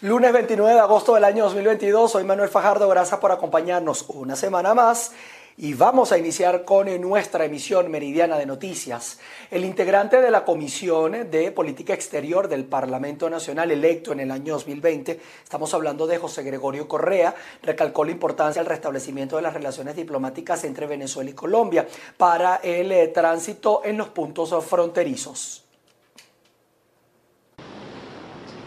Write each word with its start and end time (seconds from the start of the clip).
Lunes 0.00 0.32
29 0.32 0.74
de 0.74 0.78
agosto 0.78 1.16
del 1.16 1.24
año 1.24 1.42
2022, 1.42 2.12
soy 2.12 2.22
Manuel 2.22 2.48
Fajardo, 2.48 2.88
gracias 2.88 3.18
por 3.18 3.32
acompañarnos 3.32 4.04
una 4.06 4.36
semana 4.36 4.72
más 4.72 5.10
y 5.56 5.74
vamos 5.74 6.12
a 6.12 6.18
iniciar 6.18 6.64
con 6.64 7.00
nuestra 7.00 7.44
emisión 7.44 7.90
meridiana 7.90 8.38
de 8.38 8.46
noticias. 8.46 9.18
El 9.50 9.64
integrante 9.64 10.20
de 10.20 10.30
la 10.30 10.44
Comisión 10.44 11.28
de 11.32 11.50
Política 11.50 11.94
Exterior 11.94 12.46
del 12.46 12.64
Parlamento 12.64 13.28
Nacional 13.28 13.72
electo 13.72 14.12
en 14.12 14.20
el 14.20 14.30
año 14.30 14.52
2020, 14.52 15.18
estamos 15.42 15.74
hablando 15.74 16.06
de 16.06 16.18
José 16.18 16.44
Gregorio 16.44 16.86
Correa, 16.86 17.34
recalcó 17.64 18.04
la 18.04 18.12
importancia 18.12 18.62
del 18.62 18.70
restablecimiento 18.70 19.34
de 19.34 19.42
las 19.42 19.54
relaciones 19.54 19.96
diplomáticas 19.96 20.62
entre 20.62 20.86
Venezuela 20.86 21.30
y 21.30 21.34
Colombia 21.34 21.88
para 22.16 22.60
el 22.62 22.92
eh, 22.92 23.08
tránsito 23.08 23.82
en 23.84 23.96
los 23.98 24.10
puntos 24.10 24.54
fronterizos. 24.64 25.67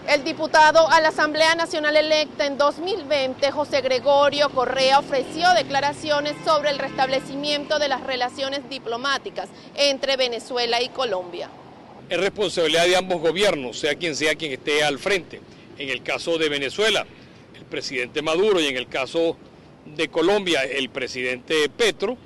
El 0.08 0.24
diputado 0.24 0.90
a 0.90 1.00
la 1.00 1.10
Asamblea 1.10 1.54
Nacional 1.54 1.96
electa 1.96 2.48
en 2.48 2.58
2020, 2.58 3.52
José 3.52 3.82
Gregorio 3.82 4.50
Correa, 4.50 4.98
ofreció 5.00 5.54
declaraciones 5.54 6.34
sobre 6.44 6.72
el 6.72 6.80
restablecimiento 6.80 7.78
de 7.78 7.88
las 7.88 8.02
relaciones 8.04 8.68
diplomáticas 8.68 9.48
entre 9.76 10.18
Venezuela 10.18 10.82
y 10.82 10.90
Colombia. 10.90 11.52
Es 12.10 12.20
responsabilidad 12.20 12.86
de 12.86 12.98
ambos 12.98 13.22
gobiernos, 13.22 13.78
sea 13.78 13.94
quien 13.96 14.16
sea 14.16 14.36
quien 14.36 14.52
esté 14.52 14.84
al 14.84 14.98
frente. 14.98 15.40
En 15.78 15.90
el 15.90 16.02
caso 16.02 16.38
de 16.40 16.50
Venezuela, 16.50 17.06
el 17.56 17.66
presidente 17.66 18.24
Maduro 18.24 18.60
y 18.60 18.68
en 18.68 18.78
el 18.78 18.88
caso 18.88 19.38
de 19.86 20.10
Colombia, 20.10 20.64
el 20.64 20.90
presidente 20.90 21.70
Petro, 21.70 22.18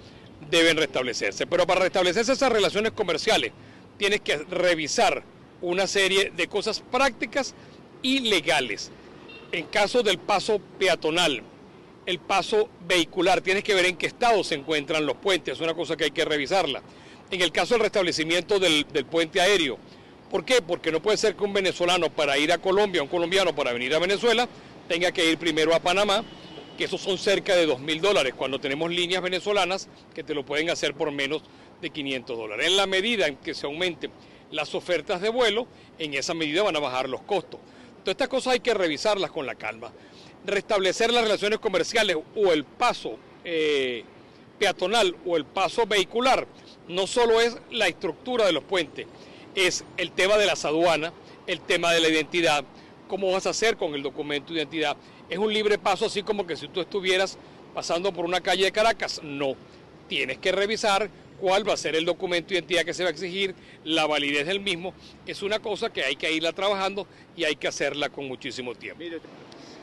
deben 0.50 0.78
restablecerse. 0.78 1.46
Pero 1.46 1.68
para 1.68 1.82
restablecerse 1.82 2.32
esas 2.32 2.52
relaciones 2.52 2.94
comerciales, 2.94 3.52
tienes 3.98 4.22
que 4.22 4.38
revisar 4.38 5.24
una 5.62 5.88
serie 5.88 6.32
de 6.36 6.48
cosas 6.48 6.82
prácticas 6.92 7.56
ilegales. 8.06 8.92
En 9.52 9.66
caso 9.66 10.04
del 10.04 10.20
paso 10.20 10.60
peatonal, 10.78 11.42
el 12.06 12.20
paso 12.20 12.70
vehicular, 12.88 13.42
tienes 13.42 13.64
que 13.64 13.74
ver 13.74 13.86
en 13.86 13.98
qué 13.98 14.06
estado 14.06 14.44
se 14.44 14.56
encuentran 14.56 15.06
los 15.06 15.18
puentes, 15.18 15.56
es 15.56 15.62
una 15.62 15.74
cosa 15.74 15.98
que 15.98 16.06
hay 16.06 16.12
que 16.12 16.26
revisarla. 16.26 16.84
En 17.32 17.42
el 17.42 17.52
caso 17.52 17.74
del 17.74 17.82
restablecimiento 17.82 18.60
del, 18.60 18.86
puente 19.10 19.42
aéreo, 19.42 19.80
¿por 20.30 20.46
qué? 20.46 20.62
Porque 20.62 20.92
no 20.92 21.02
puede 21.02 21.18
ser 21.18 21.36
que 21.36 21.44
un 21.44 21.54
venezolano 21.54 22.12
para 22.12 22.38
ir 22.38 22.52
a 22.52 22.60
Colombia, 22.60 23.02
un 23.02 23.08
colombiano 23.08 23.56
para 23.56 23.74
venir 23.74 23.96
a 23.96 24.00
Venezuela, 24.00 24.48
tenga 24.88 25.12
que 25.12 25.28
ir 25.32 25.40
primero 25.40 25.74
a 25.74 25.80
Panamá, 25.80 26.24
que 26.78 26.84
esos 26.84 27.02
son 27.02 27.18
cerca 27.18 27.56
de 27.56 27.66
2 27.66 27.80
mil 27.80 28.02
dólares, 28.02 28.36
cuando 28.36 28.60
tenemos 28.60 28.92
líneas 28.92 29.24
venezolanas 29.24 29.88
que 30.14 30.24
te 30.24 30.36
lo 30.36 30.46
pueden 30.46 30.70
hacer 30.70 30.94
por 30.94 31.12
menos 31.12 31.42
de 31.82 31.90
500 31.90 32.38
dólares. 32.38 32.68
En 32.68 32.78
la 32.78 32.86
medida 32.86 33.26
en 33.28 33.38
que 33.38 33.56
se 33.56 33.66
aumenten 33.66 34.12
las 34.52 34.76
ofertas 34.76 35.22
de 35.22 35.30
vuelo, 35.30 35.68
en 35.98 36.14
esa 36.14 36.36
medida 36.36 36.62
van 36.62 36.76
a 36.76 36.80
bajar 36.80 37.10
los 37.10 37.22
costos. 37.22 37.60
Todas 38.06 38.14
estas 38.14 38.28
cosas 38.28 38.54
hay 38.54 38.60
que 38.60 38.76
revisarlas 38.76 39.32
con 39.32 39.48
la 39.48 39.56
calma. 39.56 39.92
Restablecer 40.46 41.12
las 41.12 41.24
relaciones 41.24 41.58
comerciales 41.58 42.16
o 42.36 42.54
el 42.54 42.64
paso 42.64 43.18
eh, 43.44 44.04
peatonal 44.60 45.16
o 45.26 45.36
el 45.38 45.46
paso 45.46 45.88
vehicular 45.88 46.48
no 46.88 47.08
solo 47.08 47.42
es 47.42 47.58
la 47.72 47.88
estructura 47.88 48.46
de 48.46 48.52
los 48.52 48.64
puentes, 48.64 49.08
es 49.56 49.84
el 49.98 50.12
tema 50.12 50.38
de 50.38 50.46
las 50.46 50.66
aduanas, 50.66 51.14
el 51.48 51.62
tema 51.62 51.94
de 51.94 52.00
la 52.00 52.10
identidad, 52.10 52.64
cómo 53.08 53.32
vas 53.32 53.48
a 53.48 53.50
hacer 53.50 53.76
con 53.76 53.96
el 53.96 54.04
documento 54.04 54.54
de 54.54 54.60
identidad. 54.60 54.96
Es 55.28 55.40
un 55.40 55.52
libre 55.52 55.80
paso 55.80 56.06
así 56.06 56.22
como 56.22 56.46
que 56.46 56.56
si 56.56 56.68
tú 56.68 56.82
estuvieras 56.82 57.40
pasando 57.74 58.14
por 58.14 58.26
una 58.26 58.40
calle 58.40 58.66
de 58.66 58.72
Caracas, 58.72 59.20
no. 59.24 59.56
Tienes 60.08 60.38
que 60.38 60.52
revisar 60.52 61.10
cuál 61.40 61.68
va 61.68 61.74
a 61.74 61.78
ser 61.78 61.96
el 61.96 62.06
documento 62.06 62.50
de 62.50 62.56
identidad 62.56 62.84
que 62.84 62.94
se 62.94 63.04
va 63.04 63.10
a 63.10 63.12
exigir, 63.12 63.56
la 63.84 64.06
validez 64.06 64.48
del 64.48 64.60
mismo, 64.60 64.94
es 65.26 65.42
una 65.42 65.60
cosa 65.60 65.92
que 65.92 66.04
hay 66.04 66.16
que 66.16 66.32
irla 66.32 66.54
trabajando 66.54 67.08
y 67.36 67.44
hay 67.44 67.56
que 67.56 67.68
hacerla 67.68 68.10
con 68.10 68.28
muchísimo 68.28 68.74
tiempo. 68.76 69.04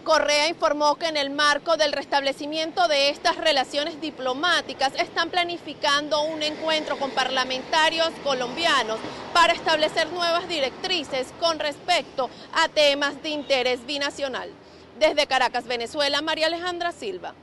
Correa 0.05 0.49
informó 0.49 0.97
que 0.97 1.07
en 1.07 1.17
el 1.17 1.31
marco 1.31 1.77
del 1.77 1.93
restablecimiento 1.93 2.89
de 2.89 3.11
estas 3.11 3.37
relaciones 3.37 4.01
diplomáticas 4.01 4.93
están 4.99 5.31
planificando 5.31 6.23
un 6.23 6.43
encuentro 6.43 6.99
con 6.99 7.13
parlamentarios 7.13 8.11
colombianos 8.25 8.99
para 9.33 9.53
establecer 9.53 10.11
nuevas 10.13 10.49
directrices 10.49 11.33
con 11.39 11.61
respecto 11.61 12.29
a 12.53 12.69
temas 12.69 13.23
de 13.23 13.29
interés 13.29 13.87
binacional. 13.87 14.51
Desde 14.99 15.29
Caracas, 15.29 15.69
Venezuela, 15.69 16.21
María 16.21 16.49
Alejandra 16.49 16.91
Silva. 16.91 17.35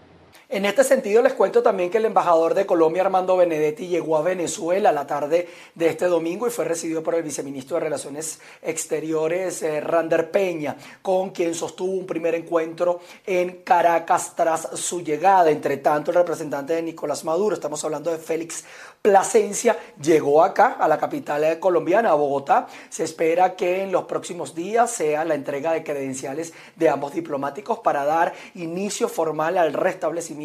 En 0.52 0.66
este 0.66 0.84
sentido, 0.84 1.22
les 1.22 1.34
cuento 1.34 1.62
también 1.62 1.92
que 1.92 2.00
el 2.00 2.06
embajador 2.06 2.56
de 2.56 2.66
Colombia, 2.66 3.04
Armando 3.04 3.38
Benedetti, 3.38 3.86
llegó 3.86 4.18
a 4.18 4.24
Venezuela 4.24 4.92
la 4.92 5.06
tarde 5.06 5.48
de 5.76 5.88
este 5.88 6.08
domingo 6.08 6.48
y 6.48 6.50
fue 6.50 6.66
recibido 6.66 7.04
por 7.04 7.14
el 7.14 7.22
viceministro 7.22 7.76
de 7.76 7.82
Relaciones 7.82 8.40
Exteriores, 8.64 9.62
eh, 9.62 9.80
Rander 9.80 10.32
Peña, 10.32 10.76
con 11.04 11.30
quien 11.30 11.54
sostuvo 11.54 11.92
un 11.92 12.08
primer 12.08 12.34
encuentro 12.34 13.00
en 13.28 13.62
Caracas 13.62 14.34
tras 14.36 14.70
su 14.74 15.04
llegada. 15.04 15.52
Entre 15.52 15.78
tanto, 15.78 16.10
el 16.10 16.18
representante 16.18 16.74
de 16.74 16.82
Nicolás 16.82 17.24
Maduro, 17.24 17.54
estamos 17.54 17.86
hablando 17.86 18.10
de 18.10 18.18
Félix 18.18 18.64
Plasencia, 19.04 19.78
llegó 20.02 20.44
acá, 20.44 20.78
a 20.80 20.88
la 20.88 20.98
capital 20.98 21.44
eh, 21.44 21.60
colombiana, 21.60 22.10
a 22.10 22.16
Bogotá. 22.16 22.66
Se 22.90 23.04
espera 23.04 23.56
que 23.56 23.84
en 23.84 23.92
los 23.92 24.06
próximos 24.06 24.56
días 24.56 24.90
sea 24.90 25.24
la 25.26 25.36
entrega 25.36 25.74
de 25.74 25.84
credenciales 25.84 26.54
de 26.76 26.90
ambos 26.90 27.14
diplomáticos 27.14 27.80
para 27.80 28.04
dar 28.04 28.34
inicio 28.56 29.08
formal 29.08 29.56
al 29.60 29.74
restablecimiento 29.74 30.39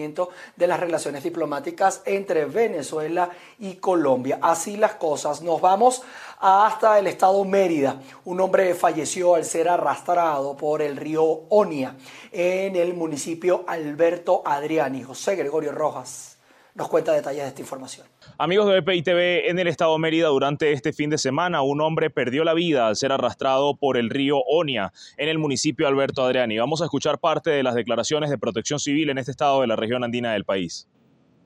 de 0.56 0.66
las 0.66 0.81
relaciones 0.81 1.22
diplomáticas 1.22 2.03
entre 2.05 2.44
Venezuela 2.47 3.31
y 3.59 3.75
Colombia. 3.75 4.38
Así 4.43 4.77
las 4.77 4.94
cosas. 4.94 5.43
Nos 5.43 5.60
vamos 5.60 6.03
hasta 6.41 6.99
el 6.99 7.06
estado 7.06 7.44
Mérida. 7.44 8.00
Un 8.25 8.41
hombre 8.41 8.75
falleció 8.75 9.34
al 9.37 9.44
ser 9.44 9.69
arrastrado 9.69 10.56
por 10.56 10.82
el 10.82 10.97
río 10.97 11.25
Onia 11.49 11.97
en 12.32 12.77
el 12.77 12.94
municipio 12.94 13.65
Alberto 13.66 14.43
Adriani. 14.44 15.03
José 15.03 15.37
Gregorio 15.37 15.72
Rojas 15.72 16.34
nos 16.75 16.89
cuenta 16.89 17.12
detalles 17.12 17.43
de 17.43 17.49
esta 17.49 17.61
información. 17.61 18.05
Amigos 18.37 18.67
de 18.69 18.81
BPI 18.81 19.03
TV, 19.03 19.49
en 19.49 19.61
el 19.61 19.69
estado 19.69 19.97
Mérida 19.97 20.27
durante 20.29 20.73
este 20.73 20.93
fin 20.93 21.09
de 21.09 21.19
semana 21.19 21.62
un 21.62 21.81
hombre 21.81 22.11
perdió 22.11 22.43
la 22.43 22.53
vida 22.53 22.89
al 22.89 22.97
ser 22.97 23.12
arrastrado 23.12 23.77
por 23.77 23.97
el 23.97 24.11
río 24.11 24.39
Onia 24.39 24.93
en 25.17 25.29
el 25.29 25.39
municipio 25.39 25.87
Alberto 25.87 26.25
Adriani. 26.25 26.59
Vamos 26.59 26.83
a 26.83 26.87
escuchar 26.87 27.21
parte 27.21 27.51
de 27.51 27.62
las 27.62 27.77
declaraciones 27.77 28.29
de 28.29 28.39
protección 28.39 28.81
civil 28.81 29.11
en 29.11 29.19
este 29.19 29.31
estado 29.31 29.61
de 29.61 29.69
la 29.69 29.77
región 29.77 30.03
andina 30.03 30.33
del 30.33 30.45
país. 30.45 30.89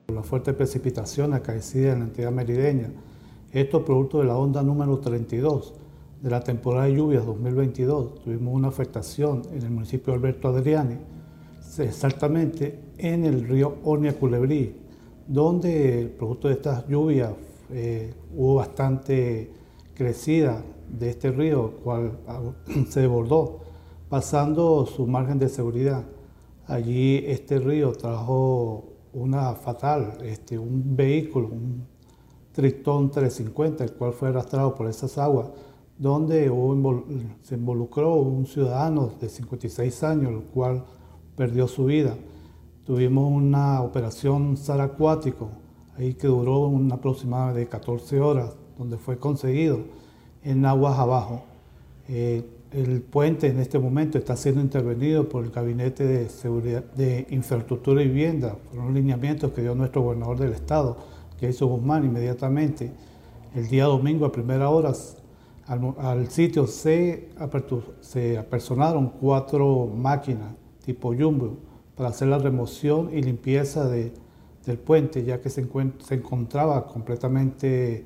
La 0.07 0.23
fuerte 0.23 0.53
precipitación 0.53 1.35
acaecida 1.35 1.93
en 1.93 1.99
la 1.99 2.05
entidad 2.05 2.31
merideña, 2.31 2.89
esto 3.51 3.85
producto 3.85 4.19
de 4.19 4.25
la 4.25 4.35
onda 4.35 4.63
número 4.63 4.97
32 4.97 5.75
de 6.21 6.29
la 6.31 6.43
temporada 6.43 6.87
de 6.87 6.95
lluvias 6.95 7.23
2022. 7.27 8.23
Tuvimos 8.23 8.55
una 8.55 8.69
afectación 8.69 9.43
en 9.51 9.61
el 9.61 9.69
municipio 9.69 10.11
Alberto 10.11 10.47
Adriani, 10.47 10.97
exactamente 11.77 12.79
en 12.97 13.25
el 13.25 13.47
río 13.47 13.77
Onia 13.83 14.17
Culebrí, 14.17 14.88
donde 15.29 16.11
producto 16.17 16.47
de 16.47 16.55
estas 16.55 16.87
lluvias 16.87 17.31
eh, 17.69 18.13
hubo 18.35 18.55
bastante 18.55 19.51
crecida 19.93 20.63
de 20.89 21.11
este 21.11 21.31
río, 21.31 21.75
cual 21.83 22.17
se 22.89 23.01
desbordó, 23.01 23.59
pasando 24.09 24.87
su 24.87 25.05
margen 25.05 25.37
de 25.37 25.47
seguridad. 25.47 26.03
Allí 26.65 27.23
este 27.27 27.59
río 27.59 27.91
trajo 27.91 28.85
una 29.13 29.53
fatal, 29.53 30.17
este, 30.23 30.57
un 30.57 30.95
vehículo, 30.95 31.47
un 31.47 31.85
Tritón 32.51 33.11
350, 33.11 33.83
el 33.83 33.93
cual 33.93 34.13
fue 34.13 34.29
arrastrado 34.29 34.73
por 34.73 34.87
esas 34.87 35.17
aguas, 35.19 35.47
donde 35.97 36.51
se 37.43 37.55
involucró 37.55 38.15
un 38.15 38.47
ciudadano 38.47 39.11
de 39.21 39.29
56 39.29 40.03
años, 40.03 40.31
el 40.31 40.41
cual 40.41 40.83
perdió 41.35 41.67
su 41.67 41.85
vida. 41.85 42.15
Tuvimos 42.89 43.31
una 43.31 43.83
operación 43.83 44.57
SAR 44.57 44.81
acuático, 44.81 45.51
ahí 45.95 46.15
que 46.15 46.25
duró 46.25 46.61
una 46.61 46.95
aproximada 46.95 47.53
de 47.53 47.67
14 47.67 48.19
horas, 48.19 48.55
donde 48.79 48.97
fue 48.97 49.19
conseguido 49.19 49.81
en 50.43 50.65
aguas 50.65 50.97
abajo. 50.97 51.43
Eh, 52.07 52.43
el 52.71 53.03
puente 53.03 53.45
en 53.45 53.59
este 53.59 53.77
momento 53.77 54.17
está 54.17 54.35
siendo 54.35 54.59
intervenido 54.59 55.29
por 55.29 55.45
el 55.45 55.51
Gabinete 55.51 56.03
de, 56.03 56.29
Seguridad, 56.29 56.83
de 56.95 57.27
Infraestructura 57.29 58.01
y 58.01 58.07
Vivienda, 58.07 58.55
por 58.55 58.83
los 58.83 58.91
lineamientos 58.91 59.51
que 59.51 59.61
dio 59.61 59.75
nuestro 59.75 60.01
gobernador 60.01 60.39
del 60.39 60.53
estado, 60.53 60.97
hizo 61.41 61.67
Guzmán, 61.67 62.05
inmediatamente. 62.05 62.91
El 63.53 63.67
día 63.67 63.85
domingo 63.85 64.25
a 64.25 64.31
primera 64.31 64.71
hora 64.71 64.93
al, 65.67 66.27
sitio 66.31 66.65
se, 66.65 67.29
se 68.01 68.35
apersonaron 68.39 69.09
cuatro 69.09 69.85
máquinas 69.95 70.55
tipo 70.83 71.13
Jumbo 71.13 71.68
para 71.99 72.11
hacer 72.11 72.29
la 72.29 72.37
remoción 72.37 73.09
y 73.11 73.21
limpieza 73.21 73.89
del 73.89 74.77
puente, 74.85 75.25
ya 75.25 75.41
que 75.41 75.49
se, 75.49 75.67
se 75.99 76.15
encontraba 76.15 76.87
completamente 76.87 78.05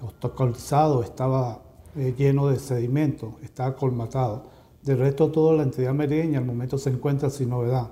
obstaculizado, 0.00 1.02
estaba 1.02 1.60
eh, 1.96 2.14
lleno 2.16 2.48
de 2.48 2.58
sedimento, 2.58 3.36
estaba 3.42 3.76
colmatado. 3.76 4.46
De 4.80 4.96
resto, 4.96 5.30
toda 5.30 5.52
la 5.54 5.64
entidad 5.64 5.92
merideña 5.92 6.38
al 6.38 6.46
momento 6.46 6.78
se 6.78 6.88
encuentra 6.88 7.28
sin 7.28 7.50
novedad. 7.50 7.90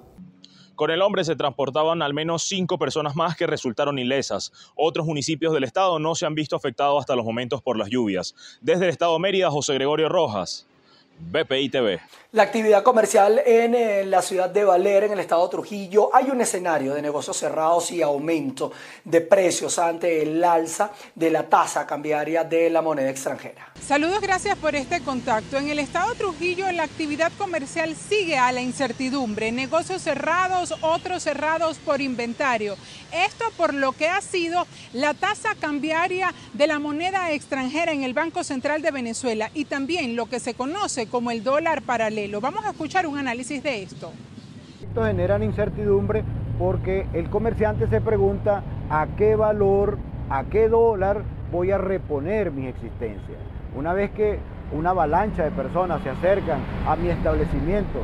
Con 0.77 0.91
el 0.91 1.03
hombre 1.03 1.23
se 1.25 1.37
transportaban 1.37 2.01
al 2.01 2.15
menos 2.15 2.45
cinco 2.45 2.79
personas 2.79 3.15
más 3.15 3.37
que 3.37 3.47
resultaron 3.47 3.99
ilesas. 3.99 4.51
Otros 4.75 5.05
municipios 5.05 5.53
del 5.53 5.65
estado 5.65 5.99
no 5.99 6.15
se 6.15 6.25
han 6.25 6.35
visto 6.35 6.57
afectados 6.57 7.01
hasta 7.01 7.17
los 7.17 7.27
momentos 7.27 7.61
por 7.61 7.77
las 7.77 7.91
lluvias. 7.91 8.35
Desde 8.63 8.85
el 8.85 8.91
estado 8.91 9.13
de 9.13 9.19
Mérida, 9.19 9.51
José 9.51 9.75
Gregorio 9.75 10.09
Rojas, 10.09 10.67
BPI 11.19 11.69
TV. 11.69 12.01
La 12.35 12.43
actividad 12.43 12.83
comercial 12.83 13.41
en, 13.47 13.77
eh, 13.77 14.05
la 14.05 14.21
ciudad 14.21 14.51
de 14.51 14.65
Valera, 14.65 15.07
en 15.07 15.13
el 15.13 15.21
estado 15.21 15.49
Trujillo, 15.49 16.11
hay 16.13 16.31
un 16.31 16.41
escenario 16.41 16.93
de 16.93 17.01
negocios 17.01 17.37
cerrados 17.37 17.93
y 17.93 18.03
aumento 18.03 18.73
de 19.05 19.21
precios 19.21 19.79
ante 19.79 20.23
el 20.23 20.43
alza 20.43 20.91
de 21.15 21.31
la 21.31 21.49
tasa 21.49 21.87
cambiaria 21.87 22.43
de 22.43 22.71
la 22.71 22.83
moneda 22.83 23.09
extranjera. 23.09 23.73
Saludos, 23.81 24.21
gracias 24.21 24.59
por 24.59 24.75
este 24.75 25.01
contacto. 25.03 25.59
En 25.59 25.69
el 25.69 25.79
estado 25.79 26.13
Trujillo 26.17 26.73
la 26.73 26.83
actividad 26.83 27.31
comercial 27.39 27.95
sigue 27.95 28.37
a 28.37 28.51
la 28.51 28.63
incertidumbre, 28.63 29.53
negocios 29.53 30.03
cerrados, 30.03 30.75
otros 30.81 31.23
cerrados 31.23 31.79
por 31.79 32.01
inventario. 32.01 32.77
Esto 33.13 33.45
por 33.57 33.73
lo 33.73 33.93
que 33.93 34.09
ha 34.09 34.21
sido 34.21 34.67
la 34.93 35.15
tasa 35.15 35.55
cambiaria 35.61 36.35
de 36.53 36.67
la 36.67 36.81
moneda 36.81 37.31
extranjera 37.31 37.93
en 37.93 38.03
el 38.03 38.13
Banco 38.13 38.43
Central 38.43 38.83
de 38.83 38.91
Venezuela 38.91 39.53
y 39.55 39.67
también 39.67 40.17
lo 40.17 40.27
que 40.27 40.41
se 40.41 40.55
conoce 40.55 41.07
como 41.07 41.31
el 41.31 41.45
dólar 41.45 41.83
paralelo. 41.83 42.24
Vamos 42.33 42.65
a 42.65 42.71
escuchar 42.71 43.07
un 43.07 43.19
análisis 43.19 43.63
de 43.63 43.83
esto. 43.83 44.11
Esto 44.83 45.05
genera 45.05 45.43
incertidumbre 45.45 46.25
porque 46.59 47.07
el 47.13 47.29
comerciante 47.29 47.87
se 47.87 48.01
pregunta 48.01 48.63
a 48.89 49.07
qué 49.17 49.37
valor, 49.37 49.99
a 50.31 50.45
qué 50.45 50.69
dólar 50.69 51.23
voy 51.53 51.71
a 51.71 51.79
reponer 51.79 52.51
mi 52.51 52.67
existencia. 52.67 53.37
Una 53.77 53.93
vez 53.93 54.11
que 54.13 54.39
una 54.73 54.91
avalancha 54.91 55.45
de 55.45 55.51
personas 55.51 56.03
se 56.03 56.11
acercan 56.11 56.61
a 56.87 56.97
mi 56.97 57.09
establecimiento, 57.09 58.03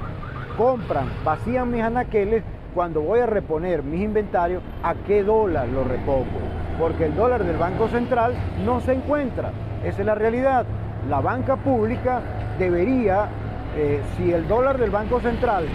compran, 0.56 1.08
vacían 1.25 1.70
mis 1.70 1.82
anaqueles, 1.82 2.43
cuando 2.75 3.00
voy 3.00 3.20
a 3.20 3.26
reponer 3.26 3.82
mis 3.82 4.02
inventarios, 4.02 4.62
¿a 4.82 4.94
qué 4.94 5.25
dólar 5.25 5.67
lo 5.69 5.82
repongo? 5.82 6.38
Porque 6.78 7.06
el 7.06 7.17
dólar 7.17 7.44
del 7.44 7.56
Banco 7.56 7.88
Central 7.88 8.34
no 8.64 8.81
se 8.81 8.93
encuentra. 8.93 9.50
Esa 9.82 10.00
es 10.00 10.06
la 10.06 10.14
realidad. 10.14 10.67
La 11.08 11.20
banca 11.20 11.56
pública 11.56 12.20
debería 12.58 13.28
eh, 13.76 14.00
si 14.17 14.32
el 14.32 14.49
dólar 14.49 14.78
del 14.78 14.90
Banco 14.90 15.20
Central 15.20 15.67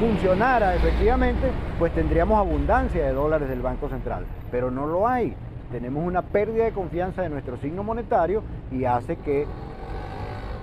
funcionara 0.00 0.74
efectivamente, 0.74 1.48
pues 1.78 1.92
tendríamos 1.92 2.38
abundancia 2.38 3.04
de 3.04 3.12
dólares 3.12 3.48
del 3.48 3.62
Banco 3.62 3.88
Central, 3.88 4.24
pero 4.50 4.70
no 4.70 4.86
lo 4.86 5.08
hay. 5.08 5.34
Tenemos 5.70 6.06
una 6.06 6.22
pérdida 6.22 6.64
de 6.64 6.72
confianza 6.72 7.22
de 7.22 7.28
nuestro 7.28 7.56
signo 7.56 7.82
monetario 7.82 8.42
y 8.70 8.84
hace 8.84 9.16
que 9.16 9.46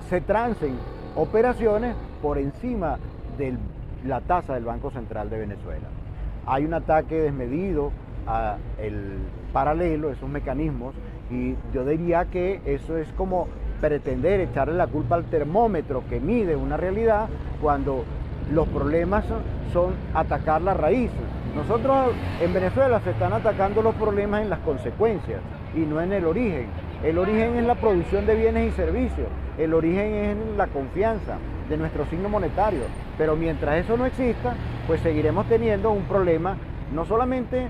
se 0.09 0.21
trancen 0.21 0.77
operaciones 1.15 1.95
por 2.21 2.37
encima 2.37 2.97
de 3.37 3.57
la 4.05 4.21
tasa 4.21 4.53
del 4.53 4.65
Banco 4.65 4.91
Central 4.91 5.29
de 5.29 5.39
Venezuela. 5.39 5.87
Hay 6.45 6.65
un 6.65 6.73
ataque 6.73 7.15
desmedido 7.15 7.91
a 8.27 8.57
el 8.79 9.17
paralelo, 9.51 10.09
esos 10.09 10.29
mecanismos, 10.29 10.93
y 11.29 11.55
yo 11.73 11.85
diría 11.85 12.25
que 12.25 12.61
eso 12.65 12.97
es 12.97 13.07
como 13.13 13.47
pretender 13.83 14.39
echarle 14.39 14.75
la 14.75 14.87
culpa 14.87 15.15
al 15.15 15.25
termómetro 15.25 16.03
que 16.09 16.21
mide 16.21 16.55
una 16.55 16.77
realidad 16.77 17.27
cuando 17.61 18.05
los 18.49 18.65
problemas 18.69 19.25
son, 19.73 19.93
atacar 20.13 20.61
la 20.61 20.73
raíz. 20.73 21.11
Nosotros 21.53 22.13
en 22.39 22.53
Venezuela 22.53 23.01
se 23.01 23.09
están 23.09 23.33
atacando 23.33 23.81
los 23.81 23.93
problemas 23.95 24.41
en 24.41 24.49
las 24.49 24.59
consecuencias 24.59 25.41
y 25.75 25.79
no 25.79 25.99
en 25.99 26.13
el 26.13 26.23
origen. 26.23 26.67
El 27.03 27.17
origen 27.17 27.57
es 27.57 27.65
la 27.65 27.75
producción 27.75 28.25
de 28.25 28.35
bienes 28.35 28.71
y 28.71 28.75
servicios, 28.77 29.27
el 29.57 29.73
origen 29.73 30.13
es 30.13 30.37
la 30.55 30.67
confianza 30.67 31.35
de 31.67 31.75
nuestro 31.75 32.05
signo 32.05 32.29
monetario. 32.29 32.83
Pero 33.17 33.35
mientras 33.35 33.83
eso 33.83 33.97
no 33.97 34.05
exista, 34.05 34.53
pues 34.87 35.01
seguiremos 35.01 35.45
teniendo 35.49 35.91
un 35.91 36.03
problema 36.03 36.55
no 36.93 37.03
solamente 37.03 37.67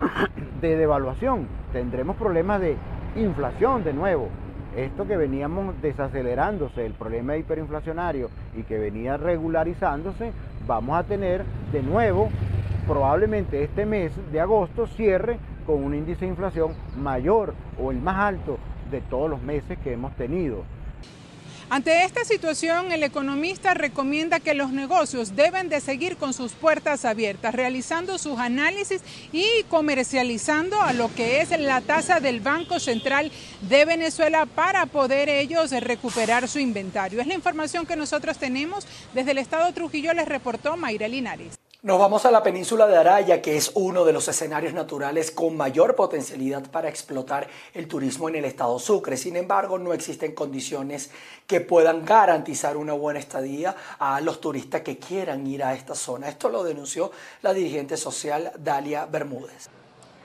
de 0.62 0.76
devaluación, 0.76 1.48
tendremos 1.70 2.16
problemas 2.16 2.62
de 2.62 2.78
inflación 3.14 3.84
de 3.84 3.92
nuevo, 3.92 4.30
esto 4.76 5.06
que 5.06 5.16
veníamos 5.16 5.80
desacelerándose, 5.82 6.86
el 6.86 6.94
problema 6.94 7.36
hiperinflacionario 7.36 8.30
y 8.56 8.62
que 8.62 8.78
venía 8.78 9.16
regularizándose, 9.16 10.32
vamos 10.66 10.96
a 10.98 11.04
tener 11.04 11.44
de 11.72 11.82
nuevo, 11.82 12.30
probablemente 12.86 13.62
este 13.62 13.86
mes 13.86 14.12
de 14.32 14.40
agosto 14.40 14.86
cierre 14.86 15.38
con 15.66 15.82
un 15.84 15.94
índice 15.94 16.24
de 16.24 16.30
inflación 16.30 16.72
mayor 16.96 17.54
o 17.80 17.90
el 17.90 18.00
más 18.00 18.16
alto 18.16 18.58
de 18.90 19.00
todos 19.00 19.30
los 19.30 19.42
meses 19.42 19.78
que 19.78 19.92
hemos 19.92 20.12
tenido. 20.16 20.64
Ante 21.72 22.04
esta 22.04 22.22
situación, 22.26 22.92
el 22.92 23.02
economista 23.02 23.72
recomienda 23.72 24.40
que 24.40 24.52
los 24.52 24.72
negocios 24.72 25.34
deben 25.34 25.70
de 25.70 25.80
seguir 25.80 26.18
con 26.18 26.34
sus 26.34 26.52
puertas 26.52 27.06
abiertas, 27.06 27.54
realizando 27.54 28.18
sus 28.18 28.38
análisis 28.38 29.00
y 29.32 29.46
comercializando 29.70 30.82
a 30.82 30.92
lo 30.92 31.10
que 31.14 31.40
es 31.40 31.48
la 31.58 31.80
tasa 31.80 32.20
del 32.20 32.40
Banco 32.40 32.78
Central 32.78 33.32
de 33.62 33.86
Venezuela 33.86 34.44
para 34.44 34.84
poder 34.84 35.30
ellos 35.30 35.70
recuperar 35.70 36.46
su 36.46 36.58
inventario. 36.58 37.22
Es 37.22 37.26
la 37.26 37.32
información 37.32 37.86
que 37.86 37.96
nosotros 37.96 38.36
tenemos. 38.36 38.86
Desde 39.14 39.30
el 39.30 39.38
Estado 39.38 39.72
Trujillo 39.72 40.12
les 40.12 40.28
reportó 40.28 40.76
Mayra 40.76 41.08
Linares. 41.08 41.61
Nos 41.84 41.98
vamos 41.98 42.24
a 42.24 42.30
la 42.30 42.44
península 42.44 42.86
de 42.86 42.96
Araya, 42.96 43.42
que 43.42 43.56
es 43.56 43.72
uno 43.74 44.04
de 44.04 44.12
los 44.12 44.28
escenarios 44.28 44.72
naturales 44.72 45.32
con 45.32 45.56
mayor 45.56 45.96
potencialidad 45.96 46.70
para 46.70 46.88
explotar 46.88 47.48
el 47.74 47.88
turismo 47.88 48.28
en 48.28 48.36
el 48.36 48.44
estado 48.44 48.78
Sucre. 48.78 49.16
Sin 49.16 49.34
embargo, 49.34 49.80
no 49.80 49.92
existen 49.92 50.32
condiciones 50.32 51.10
que 51.44 51.60
puedan 51.60 52.04
garantizar 52.04 52.76
una 52.76 52.92
buena 52.92 53.18
estadía 53.18 53.74
a 53.98 54.20
los 54.20 54.40
turistas 54.40 54.82
que 54.82 54.98
quieran 54.98 55.44
ir 55.44 55.64
a 55.64 55.74
esta 55.74 55.96
zona. 55.96 56.28
Esto 56.28 56.50
lo 56.50 56.62
denunció 56.62 57.10
la 57.42 57.52
dirigente 57.52 57.96
social 57.96 58.52
Dalia 58.60 59.06
Bermúdez. 59.06 59.81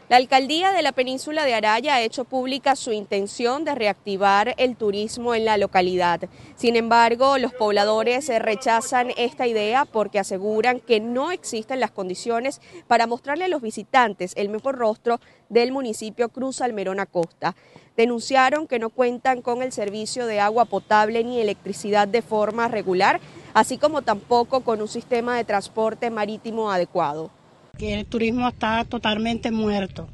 La 0.09 0.15
alcaldía 0.15 0.71
de 0.71 0.83
la 0.83 0.94
península 0.94 1.44
de 1.44 1.54
Araya 1.54 1.95
ha 1.95 2.01
hecho 2.01 2.24
pública 2.24 2.77
su 2.77 2.94
intención 2.94 3.65
de 3.65 3.75
reactivar 3.75 4.56
el 4.57 4.77
turismo 4.77 5.36
en 5.36 5.44
la 5.44 5.57
localidad. 5.57 6.21
Sin 6.56 6.77
embargo, 6.77 7.38
los 7.38 7.54
pobladores 7.54 8.30
rechazan 8.39 9.12
esta 9.18 9.48
idea 9.48 9.83
porque 9.83 10.19
aseguran 10.19 10.80
que 10.80 11.01
no 11.01 11.31
existen 11.31 11.81
las 11.81 11.92
condiciones 11.92 12.62
para 12.88 13.06
mostrarle 13.06 13.44
a 13.44 13.50
los 13.50 13.62
visitantes 13.62 14.31
el 14.38 14.48
mejor 14.48 14.77
rostro 14.77 15.19
del 15.50 15.74
municipio 15.74 16.30
Cruz 16.30 16.62
Almerón 16.62 17.01
Acosta. 17.01 17.53
Denunciaron 17.98 18.65
que 18.65 18.80
no 18.80 18.89
cuentan 18.89 19.42
con 19.42 19.62
el 19.62 19.74
servicio 19.74 20.25
de 20.25 20.39
agua 20.39 20.63
potable 20.63 21.21
ni 21.25 21.42
electricidad 21.42 22.07
de 22.07 22.21
forma 22.21 22.69
regular, 22.69 23.19
así 23.53 23.77
como 23.77 24.03
tampoco 24.03 24.62
con 24.62 24.80
un 24.81 24.88
sistema 24.88 25.36
de 25.36 25.44
transporte 25.44 26.10
marítimo 26.10 26.71
adecuado 26.71 27.30
el 27.79 28.06
turismo 28.06 28.47
está 28.47 28.83
totalmente 28.85 29.51
muerto, 29.51 30.09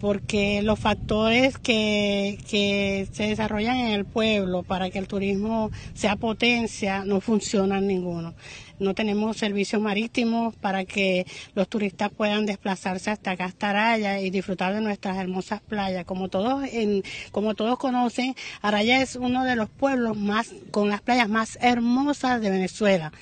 porque 0.00 0.62
los 0.62 0.78
factores 0.78 1.58
que, 1.58 2.38
que 2.48 3.08
se 3.12 3.28
desarrollan 3.28 3.76
en 3.76 3.92
el 3.92 4.04
pueblo 4.04 4.62
para 4.62 4.90
que 4.90 4.98
el 4.98 5.08
turismo 5.08 5.70
sea 5.94 6.16
potencia 6.16 7.04
no 7.04 7.20
funcionan 7.20 7.86
ninguno 7.86 8.34
no 8.78 8.94
tenemos 8.94 9.36
servicios 9.36 9.80
marítimos 9.80 10.54
para 10.56 10.84
que 10.84 11.26
los 11.54 11.68
turistas 11.68 12.10
puedan 12.10 12.46
desplazarse 12.46 13.10
hasta 13.10 13.32
acá, 13.32 13.46
hasta 13.46 13.70
Araya 13.70 14.20
y 14.20 14.30
disfrutar 14.30 14.74
de 14.74 14.80
nuestras 14.80 15.16
hermosas 15.16 15.60
playas. 15.60 16.04
Como 16.04 16.28
todos, 16.28 16.64
en, 16.72 17.02
como 17.32 17.54
todos 17.54 17.78
conocen, 17.78 18.34
Araya 18.62 19.02
es 19.02 19.16
uno 19.16 19.44
de 19.44 19.56
los 19.56 19.68
pueblos 19.68 20.16
más, 20.16 20.54
con 20.70 20.88
las 20.88 21.00
playas 21.00 21.28
más 21.28 21.58
hermosas 21.60 22.40
de 22.40 22.50
Venezuela. 22.50 23.12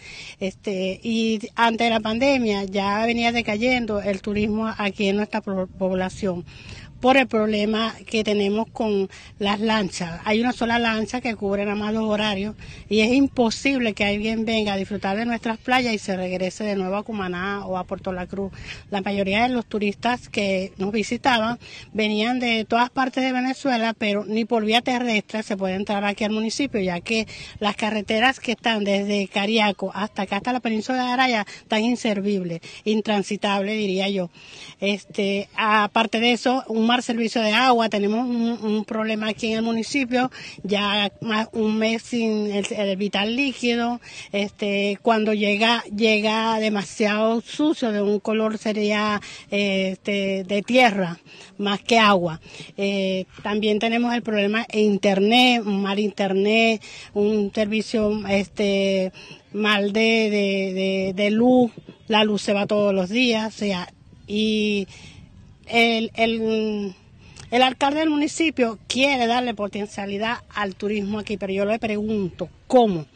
Este, 0.40 1.00
y 1.02 1.40
ante 1.55 1.88
la 1.90 2.00
pandemia 2.00 2.64
ya 2.64 3.05
venía 3.07 3.33
decayendo 3.33 4.00
el 4.00 4.23
turismo 4.23 4.73
aquí 4.76 5.09
en 5.09 5.17
nuestra 5.17 5.40
población 5.40 6.45
por 7.05 7.19
el 7.19 7.27
problema 7.27 7.95
que 8.07 8.25
tenemos 8.25 8.67
con 8.73 9.11
las 9.39 9.61
lanchas. 9.61 10.23
Hay 10.25 10.41
una 10.41 10.55
sola 10.55 10.79
lancha 10.79 11.21
que 11.21 11.37
cubre 11.37 11.67
nada 11.67 11.77
más 11.77 11.93
los 11.93 12.05
horarios 12.05 12.57
y 12.89 13.01
es 13.01 13.13
imposible 13.13 13.93
que 13.93 14.07
alguien 14.07 14.47
venga 14.47 14.73
a 14.73 14.77
disfrutar 14.79 15.15
de 15.19 15.27
nuestras 15.27 15.59
playas 15.59 15.93
y 15.93 15.99
se 15.99 16.17
regrese 16.17 16.65
de 16.65 16.77
nuevo 16.77 16.97
a 16.97 17.03
Cumaná 17.03 17.67
o 17.67 17.77
a 17.77 17.85
Puerto 17.85 18.11
La 18.11 18.27
Cruz. 18.27 18.53
La 18.91 19.03
mayoría 19.03 19.43
de 19.43 19.51
los 19.51 19.67
turistas 19.67 20.31
que 20.31 20.73
nos 20.79 20.93
visitaban 20.93 21.59
venían 21.93 22.41
de 22.41 22.65
todas 22.65 22.89
partes 22.89 23.23
de 23.23 23.33
Venezuela, 23.33 23.93
pero 23.93 24.25
ni 24.25 24.47
por 24.47 24.65
vía 24.65 24.81
terrestre 24.81 25.43
se 25.43 25.59
puede 25.59 25.75
entrar 25.75 26.07
aquí 26.07 26.25
al 26.25 26.33
municipio, 26.33 26.81
ya 26.81 27.03
que 27.03 27.27
las 27.61 27.77
carreteras 27.77 28.41
que 28.41 28.53
están 28.53 28.83
desde 28.83 29.29
Cariaco 29.29 29.93
hasta 29.95 30.23
acá, 30.23 30.37
hasta 30.37 30.55
la 30.55 30.61
península 30.61 31.05
de 31.05 31.13
Araya, 31.13 31.47
están 31.59 31.83
inservibles, 31.83 32.63
intransitables, 32.85 33.77
diría 33.77 34.09
yo. 34.09 34.31
Este, 34.81 35.51
aparte 35.55 36.19
de 36.19 36.33
eso, 36.33 36.65
un 36.69 36.94
servicio 37.03 37.41
de 37.43 37.53
agua, 37.53 37.89
tenemos 37.89 38.27
un, 38.27 38.85
problema 38.85 39.29
aquí 39.29 39.53
en 39.53 39.59
el 39.59 39.63
municipio, 39.63 40.31
ya 40.63 41.11
más 41.21 41.49
un 41.53 41.79
mes 41.79 42.03
sin 42.03 42.51
el, 42.51 42.97
vital 42.97 43.35
líquido, 43.35 44.01
este, 44.33 44.99
cuando 45.03 45.33
llega, 45.33 45.83
llega 45.85 46.59
demasiado 46.59 47.41
sucio, 47.41 47.93
de 47.93 48.03
un 48.03 48.21
color 48.21 48.59
sería 48.59 49.21
este, 49.51 50.45
de 50.45 50.63
tierra, 50.63 51.19
más 51.59 51.81
que 51.81 51.99
agua. 51.99 52.41
Eh, 52.77 53.27
también 53.43 53.79
tenemos 53.79 54.15
el 54.15 54.23
problema 54.23 54.67
de 54.71 54.81
internet, 54.81 55.63
un 55.65 55.83
mal 55.83 55.99
internet, 55.99 56.83
un 57.15 57.53
servicio 57.55 58.27
este, 58.29 59.13
mal 59.53 59.93
de, 59.93 60.31
de, 60.31 61.13
de 61.15 61.31
luz, 61.31 61.71
la 62.09 62.25
luz 62.25 62.43
se 62.43 62.53
va 62.53 62.67
todos 62.67 62.95
los 62.95 63.09
días, 63.09 63.55
o 63.55 63.59
sea, 63.59 63.89
y 64.27 64.87
el, 65.66 66.11
el, 66.14 67.62
alcalde 67.62 68.00
del 68.00 68.11
municipio 68.11 68.78
quiere 68.87 69.26
darle 69.26 69.54
potencialidad 69.54 70.38
al 70.54 70.75
turismo 70.75 71.18
aquí, 71.18 71.37
pero 71.37 71.52
yo 71.52 71.64
le 71.64 71.78
pregunto, 71.78 72.49
¿cómo? 72.66 73.06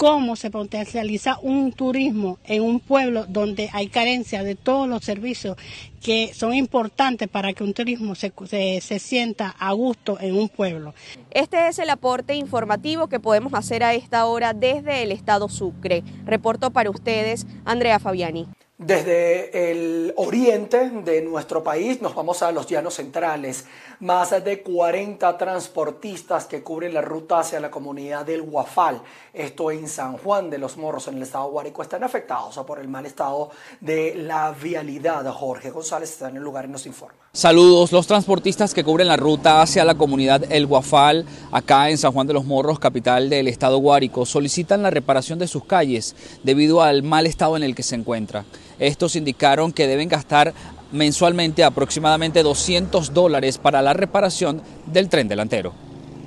cómo 0.00 0.34
se 0.34 0.50
potencializa 0.50 1.38
un 1.42 1.72
turismo 1.72 2.38
en 2.44 2.62
un 2.62 2.80
pueblo 2.80 3.26
donde 3.28 3.68
hay 3.74 3.88
carencia 3.88 4.42
de 4.42 4.54
todos 4.54 4.88
los 4.88 5.04
servicios 5.04 5.58
que 6.00 6.32
son 6.32 6.54
importantes 6.54 7.28
para 7.28 7.52
que 7.52 7.64
un 7.64 7.74
turismo 7.74 8.14
se, 8.14 8.32
se, 8.80 8.98
sienta 8.98 9.54
a 9.58 9.72
gusto 9.72 10.18
en 10.18 10.36
un 10.36 10.48
pueblo. 10.48 10.94
Este 11.30 11.68
es 11.68 11.78
el 11.78 11.90
aporte 11.90 12.34
informativo 12.34 13.08
que 13.08 13.20
podemos 13.20 13.52
hacer 13.52 13.82
a 13.82 13.92
esta 13.92 14.24
hora 14.24 14.54
desde 14.54 15.02
el 15.02 15.12
estado 15.12 15.50
Sucre. 15.50 16.02
Reporto 16.24 16.70
para 16.70 16.88
ustedes, 16.88 17.46
Andrea 17.66 17.98
Fabiani. 17.98 18.46
Desde 18.80 19.70
el 19.70 20.14
oriente 20.16 20.88
de 20.88 21.20
nuestro 21.20 21.62
país 21.62 22.00
nos 22.00 22.14
vamos 22.14 22.42
a 22.42 22.50
los 22.50 22.66
llanos 22.66 22.94
centrales. 22.94 23.66
Más 24.00 24.30
de 24.42 24.62
40 24.62 25.36
transportistas 25.36 26.46
que 26.46 26.62
cubren 26.62 26.94
la 26.94 27.02
ruta 27.02 27.40
hacia 27.40 27.60
la 27.60 27.70
comunidad 27.70 28.24
del 28.24 28.40
Guafal, 28.40 29.02
esto 29.34 29.70
en 29.70 29.86
San 29.86 30.16
Juan 30.16 30.48
de 30.48 30.56
los 30.56 30.78
Morros, 30.78 31.08
en 31.08 31.16
el 31.16 31.24
estado 31.24 31.44
de 31.44 31.50
Guárico, 31.50 31.82
están 31.82 32.04
afectados 32.04 32.56
por 32.66 32.78
el 32.78 32.88
mal 32.88 33.04
estado 33.04 33.50
de 33.82 34.14
la 34.14 34.52
vialidad. 34.52 35.30
Jorge 35.30 35.68
González 35.68 36.12
está 36.12 36.30
en 36.30 36.38
el 36.38 36.42
lugar 36.42 36.64
y 36.64 36.68
nos 36.68 36.86
informa. 36.86 37.18
Saludos, 37.34 37.92
los 37.92 38.06
transportistas 38.06 38.72
que 38.72 38.82
cubren 38.82 39.08
la 39.08 39.18
ruta 39.18 39.60
hacia 39.60 39.84
la 39.84 39.96
comunidad 39.96 40.50
El 40.50 40.66
Guafal, 40.66 41.26
acá 41.52 41.90
en 41.90 41.98
San 41.98 42.12
Juan 42.12 42.26
de 42.26 42.32
los 42.32 42.46
Morros, 42.46 42.78
capital 42.78 43.28
del 43.28 43.46
estado 43.46 43.76
Guárico, 43.76 44.24
solicitan 44.24 44.82
la 44.82 44.88
reparación 44.88 45.38
de 45.38 45.48
sus 45.48 45.66
calles 45.66 46.16
debido 46.44 46.80
al 46.80 47.02
mal 47.02 47.26
estado 47.26 47.58
en 47.58 47.62
el 47.62 47.74
que 47.74 47.82
se 47.82 47.94
encuentra. 47.94 48.46
Estos 48.80 49.14
indicaron 49.14 49.72
que 49.72 49.86
deben 49.86 50.08
gastar 50.08 50.54
mensualmente 50.90 51.62
aproximadamente 51.62 52.42
200 52.42 53.12
dólares 53.14 53.58
para 53.58 53.82
la 53.82 53.92
reparación 53.92 54.62
del 54.86 55.08
tren 55.08 55.28
delantero. 55.28 55.74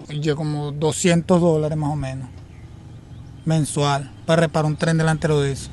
Yo 0.07 0.35
como 0.35 0.71
200 0.71 1.41
dólares 1.41 1.77
más 1.77 1.91
o 1.91 1.95
menos 1.95 2.29
mensual 3.45 4.09
para 4.25 4.43
reparar 4.43 4.65
un 4.65 4.77
tren 4.77 4.97
delantero 4.97 5.41
de 5.41 5.51
eso. 5.51 5.69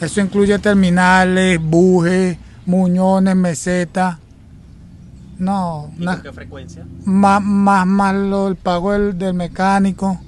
Eso, 0.00 0.20
incluye 0.20 0.58
terminales, 0.58 1.60
bujes, 1.60 2.38
muñones, 2.64 3.36
mesetas. 3.36 4.16
No. 5.38 5.92
¿Y 5.98 6.04
con 6.04 6.22
qué 6.22 6.32
frecuencia? 6.32 6.86
Más, 7.04 7.42
más, 7.42 7.86
más 7.86 8.14
el 8.14 8.56
pago 8.56 8.92
del, 8.92 9.18
del 9.18 9.34
mecánico. 9.34 10.18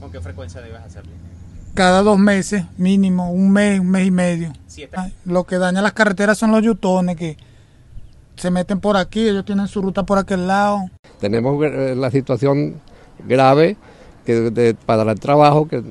¿Con 0.00 0.10
qué 0.10 0.20
frecuencia 0.20 0.60
debes 0.60 0.82
hacerlo? 0.82 1.12
Cada 1.74 2.02
dos 2.02 2.18
meses, 2.18 2.64
mínimo, 2.76 3.30
un 3.30 3.52
mes, 3.52 3.80
un 3.80 3.90
mes 3.90 4.06
y 4.06 4.10
medio. 4.10 4.52
lo 5.24 5.44
que 5.44 5.58
daña 5.58 5.82
las 5.82 5.92
carreteras 5.92 6.38
son 6.38 6.52
los 6.52 6.62
yutones 6.62 7.16
que 7.16 7.36
se 8.36 8.50
meten 8.50 8.80
por 8.80 8.96
aquí, 8.96 9.28
ellos 9.28 9.44
tienen 9.44 9.68
su 9.68 9.82
ruta 9.82 10.04
por 10.04 10.18
aquel 10.18 10.46
lado. 10.46 10.90
Tenemos 11.20 11.62
eh, 11.64 11.94
la 11.96 12.10
situación 12.10 12.76
grave 13.26 13.76
que 14.24 14.74
para 14.86 15.10
el 15.10 15.20
trabajo, 15.20 15.68
que 15.68 15.82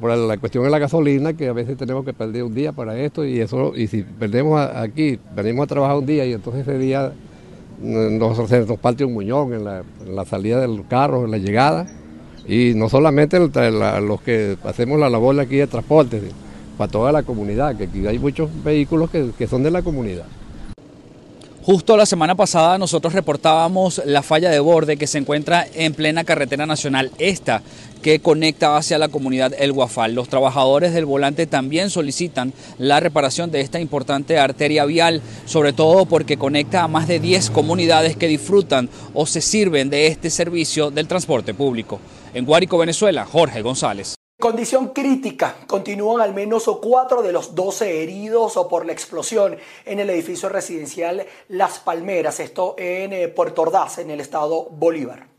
por 0.00 0.16
la 0.16 0.38
cuestión 0.38 0.64
de 0.64 0.70
la 0.70 0.78
gasolina, 0.78 1.34
que 1.34 1.48
a 1.48 1.52
veces 1.52 1.76
tenemos 1.76 2.04
que 2.04 2.14
perder 2.14 2.44
un 2.44 2.54
día 2.54 2.72
para 2.72 2.96
esto 2.96 3.24
y 3.24 3.40
eso, 3.40 3.76
y 3.76 3.86
si 3.86 4.02
perdemos 4.02 4.58
aquí, 4.60 5.18
venimos 5.34 5.64
a 5.64 5.66
trabajar 5.66 5.96
un 5.98 6.06
día 6.06 6.24
y 6.24 6.32
entonces 6.32 6.66
ese 6.66 6.78
día 6.78 7.12
mm, 7.82 8.16
nos, 8.18 8.38
nos 8.38 8.78
parte 8.78 9.04
un 9.04 9.12
muñón 9.12 9.52
en 9.52 9.64
la, 9.64 9.82
en 10.06 10.16
la 10.16 10.24
salida 10.24 10.58
del 10.58 10.86
carro, 10.88 11.26
en 11.26 11.30
la 11.30 11.38
llegada 11.38 11.86
y 12.46 12.74
no 12.74 12.88
solamente 12.88 13.38
los 13.38 14.20
que 14.22 14.56
hacemos 14.64 14.98
la 14.98 15.10
labor 15.10 15.38
aquí 15.38 15.56
de 15.56 15.66
transporte, 15.66 16.20
para 16.80 16.90
toda 16.90 17.12
la 17.12 17.22
comunidad, 17.22 17.76
que 17.76 17.84
aquí 17.84 18.06
hay 18.06 18.18
muchos 18.18 18.48
vehículos 18.64 19.10
que, 19.10 19.46
son 19.46 19.62
de 19.62 19.70
la 19.70 19.82
comunidad. 19.82 20.24
Justo 21.62 21.94
la 21.94 22.06
semana 22.06 22.34
pasada 22.34 22.78
nosotros 22.78 23.12
reportábamos 23.12 24.00
la 24.06 24.22
falla 24.22 24.48
de 24.48 24.60
borde 24.60 24.96
que 24.96 25.06
se 25.06 25.18
encuentra 25.18 25.66
en 25.74 25.92
plena 25.92 26.24
carretera 26.24 26.64
nacional, 26.64 27.10
esta 27.18 27.60
que 28.00 28.20
conecta 28.20 28.78
hacia 28.78 28.96
la 28.96 29.08
comunidad 29.08 29.52
El 29.58 29.72
Guafal. 29.72 30.14
Los 30.14 30.30
trabajadores 30.30 30.94
del 30.94 31.04
volante 31.04 31.46
también 31.46 31.90
solicitan 31.90 32.54
la 32.78 32.98
reparación 32.98 33.50
de 33.50 33.60
esta 33.60 33.78
importante 33.78 34.38
arteria 34.38 34.86
vial, 34.86 35.20
sobre 35.44 35.74
todo 35.74 36.06
porque 36.06 36.38
conecta 36.38 36.82
a 36.82 36.88
más 36.88 37.08
de 37.08 37.20
10 37.20 37.50
comunidades 37.50 38.16
que 38.16 38.26
disfrutan 38.26 38.88
o 39.12 39.26
se 39.26 39.42
sirven 39.42 39.90
de 39.90 40.06
este 40.06 40.30
servicio 40.30 40.90
del 40.90 41.08
transporte 41.08 41.52
público. 41.52 42.00
En 42.32 42.44
Guárico, 42.44 42.78
Venezuela, 42.78 43.26
Jorge 43.26 43.60
González. 43.60 44.14
Condición 44.38 44.88
crítica. 44.88 45.56
Continúan 45.66 46.22
al 46.22 46.32
menos 46.32 46.64
cuatro 46.80 47.22
de 47.22 47.32
los 47.32 47.54
12 47.54 48.02
heridos 48.02 48.58
por 48.70 48.86
la 48.86 48.92
explosión 48.92 49.58
en 49.84 50.00
el 50.00 50.08
edificio 50.08 50.48
residencial 50.48 51.26
Las 51.48 51.80
Palmeras, 51.80 52.40
esto 52.40 52.74
en 52.78 53.12
eh, 53.12 53.28
Puerto 53.28 53.62
Ordaz, 53.62 53.98
en 53.98 54.10
el 54.10 54.20
estado 54.20 54.68
Bolívar. 54.70 55.29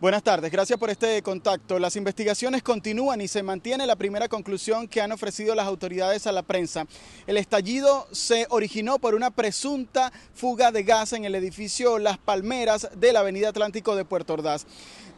Buenas 0.00 0.22
tardes, 0.22 0.50
gracias 0.50 0.78
por 0.78 0.88
este 0.88 1.20
contacto. 1.20 1.78
Las 1.78 1.94
investigaciones 1.94 2.62
continúan 2.62 3.20
y 3.20 3.28
se 3.28 3.42
mantiene 3.42 3.86
la 3.86 3.96
primera 3.96 4.30
conclusión 4.30 4.88
que 4.88 5.02
han 5.02 5.12
ofrecido 5.12 5.54
las 5.54 5.66
autoridades 5.66 6.26
a 6.26 6.32
la 6.32 6.40
prensa. 6.42 6.86
El 7.26 7.36
estallido 7.36 8.08
se 8.10 8.46
originó 8.48 8.98
por 8.98 9.14
una 9.14 9.30
presunta 9.30 10.10
fuga 10.32 10.72
de 10.72 10.84
gas 10.84 11.12
en 11.12 11.26
el 11.26 11.34
edificio 11.34 11.98
Las 11.98 12.16
Palmeras 12.16 12.88
de 12.96 13.12
la 13.12 13.20
Avenida 13.20 13.50
Atlántico 13.50 13.94
de 13.94 14.06
Puerto 14.06 14.32
Ordaz. 14.32 14.64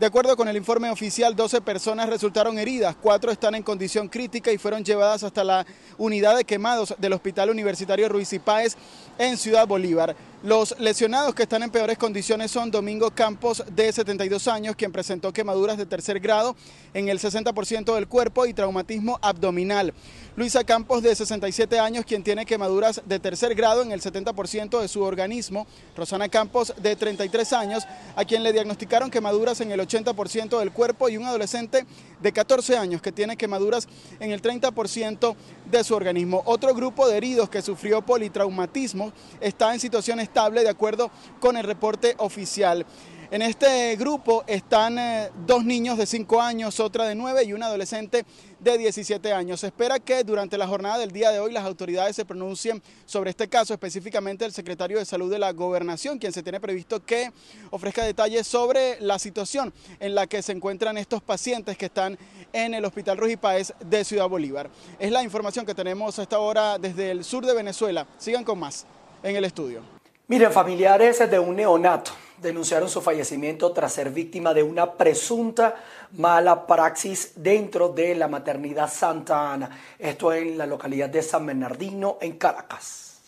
De 0.00 0.06
acuerdo 0.06 0.36
con 0.36 0.48
el 0.48 0.56
informe 0.56 0.90
oficial, 0.90 1.36
12 1.36 1.60
personas 1.60 2.08
resultaron 2.08 2.58
heridas, 2.58 2.96
cuatro 3.00 3.30
están 3.30 3.54
en 3.54 3.62
condición 3.62 4.08
crítica 4.08 4.50
y 4.50 4.58
fueron 4.58 4.84
llevadas 4.84 5.22
hasta 5.22 5.44
la 5.44 5.64
unidad 5.96 6.36
de 6.36 6.44
quemados 6.44 6.92
del 6.98 7.12
Hospital 7.12 7.50
Universitario 7.50 8.08
Ruiz 8.08 8.32
y 8.32 8.40
Páez 8.40 8.76
en 9.16 9.36
Ciudad 9.36 9.64
Bolívar. 9.64 10.16
Los 10.42 10.74
lesionados 10.80 11.36
que 11.36 11.44
están 11.44 11.62
en 11.62 11.70
peores 11.70 11.96
condiciones 11.96 12.50
son 12.50 12.72
Domingo 12.72 13.12
Campos, 13.12 13.62
de 13.76 13.92
72 13.92 14.48
años, 14.48 14.74
quien 14.74 14.90
presentó 14.90 15.32
quemaduras 15.32 15.78
de 15.78 15.86
tercer 15.86 16.18
grado 16.18 16.56
en 16.94 17.08
el 17.08 17.20
60% 17.20 17.94
del 17.94 18.08
cuerpo 18.08 18.44
y 18.46 18.52
traumatismo 18.52 19.20
abdominal. 19.22 19.94
Luisa 20.34 20.64
Campos, 20.64 21.00
de 21.00 21.14
67 21.14 21.78
años, 21.78 22.04
quien 22.04 22.24
tiene 22.24 22.44
quemaduras 22.44 23.02
de 23.06 23.20
tercer 23.20 23.54
grado 23.54 23.82
en 23.82 23.92
el 23.92 24.00
70% 24.00 24.80
de 24.80 24.88
su 24.88 25.02
organismo. 25.02 25.68
Rosana 25.96 26.28
Campos, 26.28 26.74
de 26.76 26.96
33 26.96 27.52
años, 27.52 27.86
a 28.16 28.24
quien 28.24 28.42
le 28.42 28.52
diagnosticaron 28.52 29.12
quemaduras 29.12 29.60
en 29.60 29.70
el 29.70 29.78
80% 29.78 30.58
del 30.58 30.72
cuerpo 30.72 31.08
y 31.08 31.18
un 31.18 31.24
adolescente 31.24 31.86
de 32.20 32.32
14 32.32 32.76
años 32.76 33.00
que 33.00 33.12
tiene 33.12 33.36
quemaduras 33.36 33.86
en 34.18 34.32
el 34.32 34.42
30% 34.42 35.36
de 35.78 35.84
su 35.84 35.94
organismo. 35.94 36.42
Otro 36.44 36.74
grupo 36.74 37.08
de 37.08 37.16
heridos 37.16 37.48
que 37.48 37.62
sufrió 37.62 38.02
politraumatismo 38.02 39.12
está 39.40 39.72
en 39.72 39.80
situación 39.80 40.20
estable 40.20 40.62
de 40.62 40.68
acuerdo 40.68 41.10
con 41.40 41.56
el 41.56 41.64
reporte 41.64 42.14
oficial. 42.18 42.86
En 43.32 43.40
este 43.40 43.96
grupo 43.96 44.44
están 44.46 44.98
eh, 44.98 45.30
dos 45.46 45.64
niños 45.64 45.96
de 45.96 46.04
5 46.04 46.42
años, 46.42 46.78
otra 46.80 47.06
de 47.06 47.14
9 47.14 47.44
y 47.44 47.54
un 47.54 47.62
adolescente 47.62 48.26
de 48.60 48.76
17 48.76 49.32
años. 49.32 49.60
Se 49.60 49.68
espera 49.68 49.98
que 49.98 50.22
durante 50.22 50.58
la 50.58 50.66
jornada 50.66 50.98
del 50.98 51.12
día 51.12 51.30
de 51.30 51.40
hoy 51.40 51.50
las 51.50 51.64
autoridades 51.64 52.14
se 52.14 52.26
pronuncien 52.26 52.82
sobre 53.06 53.30
este 53.30 53.48
caso, 53.48 53.72
específicamente 53.72 54.44
el 54.44 54.52
secretario 54.52 54.98
de 54.98 55.06
Salud 55.06 55.30
de 55.30 55.38
la 55.38 55.50
Gobernación, 55.52 56.18
quien 56.18 56.34
se 56.34 56.42
tiene 56.42 56.60
previsto 56.60 57.02
que 57.02 57.32
ofrezca 57.70 58.04
detalles 58.04 58.46
sobre 58.46 59.00
la 59.00 59.18
situación 59.18 59.72
en 59.98 60.14
la 60.14 60.26
que 60.26 60.42
se 60.42 60.52
encuentran 60.52 60.98
estos 60.98 61.22
pacientes 61.22 61.78
que 61.78 61.86
están 61.86 62.18
en 62.52 62.74
el 62.74 62.84
Hospital 62.84 63.16
Ruiz 63.16 63.38
Páez 63.38 63.72
de 63.80 64.04
Ciudad 64.04 64.28
Bolívar. 64.28 64.68
Es 64.98 65.10
la 65.10 65.22
información 65.22 65.64
que 65.64 65.74
tenemos 65.74 66.18
a 66.18 66.22
esta 66.24 66.38
hora 66.38 66.76
desde 66.76 67.10
el 67.10 67.24
sur 67.24 67.46
de 67.46 67.54
Venezuela. 67.54 68.06
Sigan 68.18 68.44
con 68.44 68.58
más 68.58 68.84
en 69.22 69.36
el 69.36 69.46
estudio. 69.46 70.01
Miren, 70.28 70.52
familiares 70.52 71.18
de 71.30 71.38
un 71.38 71.56
neonato 71.56 72.12
denunciaron 72.38 72.88
su 72.88 73.02
fallecimiento 73.02 73.72
tras 73.72 73.92
ser 73.92 74.10
víctima 74.10 74.54
de 74.54 74.62
una 74.62 74.92
presunta 74.92 75.76
mala 76.12 76.66
praxis 76.66 77.32
dentro 77.36 77.88
de 77.88 78.14
la 78.14 78.28
maternidad 78.28 78.90
Santa 78.90 79.52
Ana. 79.52 79.70
Esto 79.98 80.32
en 80.32 80.56
la 80.56 80.66
localidad 80.66 81.08
de 81.08 81.22
San 81.22 81.46
Bernardino, 81.46 82.18
en 82.20 82.38
Caracas. 82.38 83.20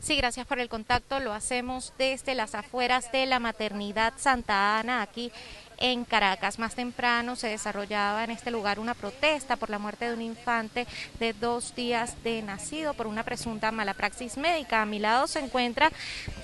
Sí, 0.00 0.16
gracias 0.16 0.46
por 0.46 0.60
el 0.60 0.68
contacto. 0.68 1.18
Lo 1.18 1.32
hacemos 1.32 1.92
desde 1.98 2.34
las 2.34 2.54
afueras 2.54 3.10
de 3.10 3.26
la 3.26 3.40
maternidad 3.40 4.14
Santa 4.16 4.78
Ana, 4.78 5.02
aquí 5.02 5.32
en 5.80 6.04
Caracas. 6.04 6.58
Más 6.58 6.74
temprano 6.74 7.36
se 7.36 7.48
desarrollaba 7.48 8.24
en 8.24 8.30
este 8.30 8.50
lugar 8.50 8.78
una 8.78 8.94
protesta 8.94 9.56
por 9.56 9.70
la 9.70 9.78
muerte 9.78 10.06
de 10.06 10.14
un 10.14 10.22
infante 10.22 10.86
de 11.18 11.32
dos 11.32 11.74
días 11.74 12.22
de 12.22 12.42
nacido 12.42 12.94
por 12.94 13.06
una 13.06 13.24
presunta 13.24 13.72
mala 13.72 13.94
praxis 13.94 14.36
médica. 14.36 14.82
A 14.82 14.86
mi 14.86 14.98
lado 14.98 15.26
se 15.26 15.40
encuentra 15.40 15.90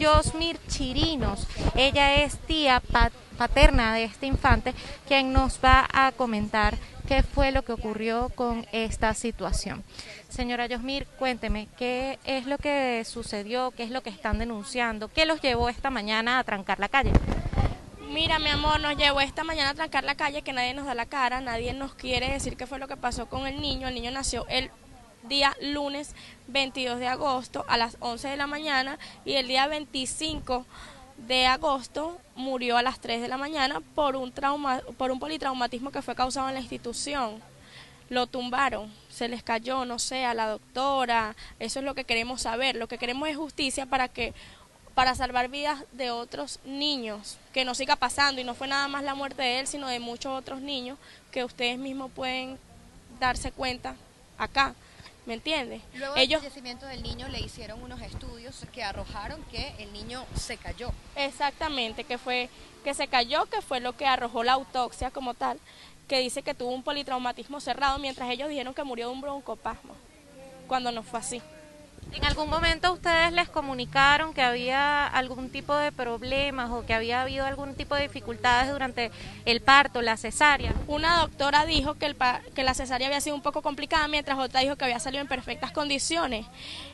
Josmir 0.01 0.59
Chirinos. 0.69 1.47
Ella 1.75 2.17
es 2.23 2.39
tía 2.39 2.83
paterna 3.37 3.95
de 3.95 4.05
este 4.05 4.27
infante, 4.27 4.75
quien 5.07 5.33
nos 5.33 5.59
va 5.65 5.89
a 5.93 6.13
comentar 6.13 6.77
qué 7.07 7.23
fue 7.23 7.53
lo 7.53 7.63
que 7.63 7.73
ocurrió 7.73 8.31
con 8.31 8.67
esta 8.73 9.13
situación. 9.15 9.85
Señora 10.29 10.67
Yosmir, 10.67 11.07
cuénteme, 11.19 11.69
¿qué 11.77 12.19
es 12.25 12.47
lo 12.47 12.59
que 12.59 13.05
sucedió? 13.05 13.71
¿Qué 13.73 13.85
es 13.85 13.91
lo 13.91 14.03
que 14.03 14.11
están 14.11 14.39
denunciando? 14.39 15.09
¿Qué 15.09 15.27
los 15.27 15.41
llevó 15.41 15.69
esta 15.69 15.91
mañana 15.91 16.39
a 16.39 16.45
trancar 16.45 16.81
la 16.81 16.89
calle? 16.89 17.13
Mira, 18.11 18.39
mi 18.39 18.51
amor, 18.51 18.81
nos 18.81 18.97
llevó 18.97 19.21
esta 19.21 19.45
mañana 19.45 19.71
a 19.71 19.75
trancar 19.75 20.05
la 20.05 20.15
calle, 20.15 20.43
que 20.43 20.53
nadie 20.53 20.75
nos 20.75 20.87
da 20.87 20.95
la 20.95 21.07
cara, 21.07 21.41
nadie 21.41 21.73
nos 21.73 21.95
quiere 21.95 22.31
decir 22.31 22.57
qué 22.57 22.67
fue 22.67 22.79
lo 22.79 22.89
que 22.89 22.97
pasó 22.97 23.27
con 23.27 23.47
el 23.47 23.61
niño. 23.61 23.89
El 23.89 23.95
niño 23.95 24.11
nació 24.11 24.47
el 24.49 24.71
día 25.29 25.57
lunes 25.61 26.15
22 26.49 26.99
de 26.99 27.09
agosto 27.09 27.65
a 27.67 27.77
las 27.77 27.97
11 28.01 28.29
de 28.29 28.37
la 28.37 28.47
mañana 28.47 28.99
y 29.25 29.35
el 29.35 29.49
día 29.49 29.67
25 29.67 30.67
de 31.17 31.47
agosto 31.47 32.19
murió 32.37 32.77
a 32.77 32.83
las 32.83 33.01
3 33.01 33.23
de 33.23 33.29
la 33.29 33.39
mañana 33.39 33.81
por 33.95 34.17
un, 34.17 34.33
trauma, 34.33 34.81
por 34.99 35.11
un 35.11 35.19
politraumatismo 35.19 35.91
que 35.91 36.03
fue 36.03 36.15
causado 36.15 36.49
en 36.49 36.55
la 36.55 36.61
institución. 36.61 37.43
Lo 38.11 38.27
tumbaron, 38.27 38.93
se 39.09 39.29
les 39.29 39.43
cayó, 39.43 39.87
no 39.87 39.99
sé, 39.99 40.25
a 40.25 40.35
la 40.35 40.47
doctora. 40.47 41.35
Eso 41.59 41.79
es 41.79 41.85
lo 41.85 41.95
que 41.95 42.05
queremos 42.05 42.43
saber. 42.43 42.77
Lo 42.77 42.87
que 42.87 42.99
queremos 42.99 43.29
es 43.29 43.37
justicia 43.37 43.87
para 43.87 44.09
que 44.09 44.35
para 44.95 45.15
salvar 45.15 45.49
vidas 45.49 45.83
de 45.93 46.11
otros 46.11 46.61
niños, 46.65 47.39
que 47.53 47.65
no 47.65 47.75
siga 47.75 47.97
pasando 47.97 48.41
y 48.41 48.45
no 48.45 48.55
fue 48.55 48.69
nada 48.69 48.87
más 48.89 49.03
la 49.03 49.15
muerte 49.15 49.43
de 49.43 49.61
él, 49.61 49.67
sino 49.67 49.89
de 49.89 49.99
muchos 49.99 50.39
otros 50.39 50.61
niños 50.61 50.99
que 51.33 51.45
ustedes 51.45 51.79
mismos 51.79 52.11
pueden 52.13 52.59
darse 53.19 53.51
cuenta 53.51 53.97
acá. 54.39 54.75
¿Me 55.27 55.35
entiendes? 55.35 55.81
Luego 55.95 56.15
del 56.15 56.29
fallecimiento 56.29 56.85
del 56.85 57.03
niño 57.03 57.29
le 57.29 57.41
hicieron 57.41 57.83
unos 57.83 58.03
estudios 58.03 58.67
que 58.73 58.85
arrojaron 58.85 59.43
que 59.45 59.75
el 59.79 59.91
niño 59.93 60.23
se 60.39 60.59
cayó. 60.59 60.93
Exactamente, 61.17 62.05
que 62.05 62.19
fue 62.19 62.51
que 62.85 62.93
se 62.93 63.09
cayó, 63.09 63.47
que 63.47 63.63
fue 63.63 63.81
lo 63.81 63.97
que 63.97 64.07
arrojó 64.07 64.45
la 64.45 64.53
autopsia 64.53 65.11
como 65.11 65.33
tal, 65.33 65.59
que 66.07 66.21
dice 66.21 66.43
que 66.43 66.53
tuvo 66.53 66.73
un 66.73 66.83
politraumatismo 66.83 67.59
cerrado, 67.61 67.99
mientras 67.99 68.31
ellos 68.31 68.51
dijeron 68.51 68.75
que 68.75 68.85
murió 68.85 69.09
de 69.09 69.15
un 69.15 69.23
broncopasmo, 69.23 69.95
cuando 70.69 70.93
no 70.93 71.03
fue 71.03 71.21
así. 71.21 71.41
¿En 72.15 72.25
algún 72.25 72.49
momento 72.49 72.93
ustedes 72.93 73.33
les 73.33 73.49
comunicaron 73.49 74.35
que 74.35 74.43
había 74.43 75.05
algún 75.05 75.51
tipo 75.51 75.75
de 75.75 75.91
problemas 75.91 76.71
o 76.71 76.87
que 76.87 76.95
había 76.95 77.23
habido 77.23 77.45
algún 77.45 77.75
tipo 77.75 77.97
de 77.97 78.03
dificultades 78.03 78.71
durante 78.71 79.11
el 79.45 79.61
parto, 79.61 80.01
la 80.01 80.17
cesárea? 80.17 80.73
Una 80.87 81.19
doctora 81.19 81.67
dijo 81.67 81.95
que, 81.95 82.15
la 82.63 82.75
cesárea 82.75 83.09
había 83.09 83.21
sido 83.21 83.35
un 83.35 83.43
poco 83.43 83.63
complicada, 83.63 84.07
mientras 84.07 84.39
otra 84.39 84.61
dijo 84.61 84.77
que 84.77 84.85
había 84.85 85.01
salido 85.01 85.23
en 85.23 85.29
perfectas 85.29 85.73
condiciones. 85.73 86.47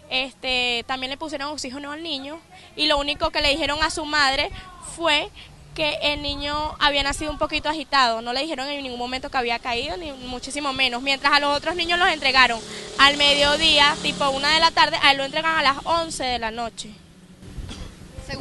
Este, 0.09 0.85
también 0.87 1.11
le 1.11 1.19
pusieron 1.19 1.51
oxígeno 1.51 1.93
al 1.93 2.03
niño 2.03 2.41
y 2.75 2.87
lo 2.87 2.99
único 2.99 3.31
que 3.31 3.43
le 3.43 3.51
dijeron 3.51 3.83
a 3.83 3.91
su 3.91 4.07
madre 4.07 4.51
fue 4.97 5.29
que 5.75 5.99
el 6.03 6.23
niño 6.23 6.55
había 6.79 7.03
nacido 7.03 7.31
un 7.31 7.39
poquito 7.39 7.69
agitado, 7.69 8.23
no 8.23 8.33
le 8.33 8.43
dijeron 8.43 8.69
en 8.69 8.83
ningún 8.83 8.99
momento 8.99 9.31
que 9.31 9.39
había 9.39 9.59
caído, 9.59 9.97
ni 9.97 10.13
muchísimo 10.13 10.73
menos, 10.73 11.03
mientras 11.03 11.33
a 11.33 11.41
los 11.41 11.57
otros 11.57 11.77
niños 11.77 11.99
los 11.99 12.09
entregaron 12.09 12.61
al 12.99 13.17
mediodía, 13.17 13.97
tipo 14.03 14.29
una 14.31 14.55
de 14.55 14.61
la 14.61 14.71
tarde, 14.71 14.99
a 15.03 15.13
él 15.13 15.19
lo 15.19 15.25
entregan 15.25 15.57
a 15.57 15.63
las 15.63 15.77
11 15.85 16.25
de 16.25 16.39
la 16.39 16.51
noche. 16.51 16.91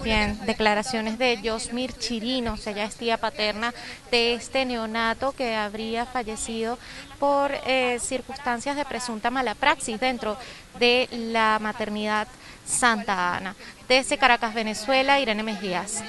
Bien, 0.03 0.39
declaraciones 0.45 1.17
de 1.17 1.39
Josmir 1.43 1.93
Chirinos, 1.97 2.65
ella 2.67 2.83
es 2.83 2.95
tía 2.95 3.17
paterna 3.17 3.73
de 4.11 4.33
este 4.33 4.63
neonato 4.63 5.31
que 5.31 5.55
habría 5.55 6.05
fallecido 6.05 6.77
por 7.19 7.51
eh, 7.65 7.97
circunstancias 7.99 8.75
de 8.75 8.85
presunta 8.85 9.31
mala 9.31 9.55
praxis 9.55 9.99
dentro 9.99 10.37
de 10.79 11.09
la 11.11 11.57
maternidad 11.59 12.27
Santa 12.65 13.35
Ana. 13.35 13.55
Desde 13.87 14.17
Caracas, 14.17 14.53
Venezuela, 14.53 15.19
Irene 15.19 15.43
Mejías. 15.43 16.03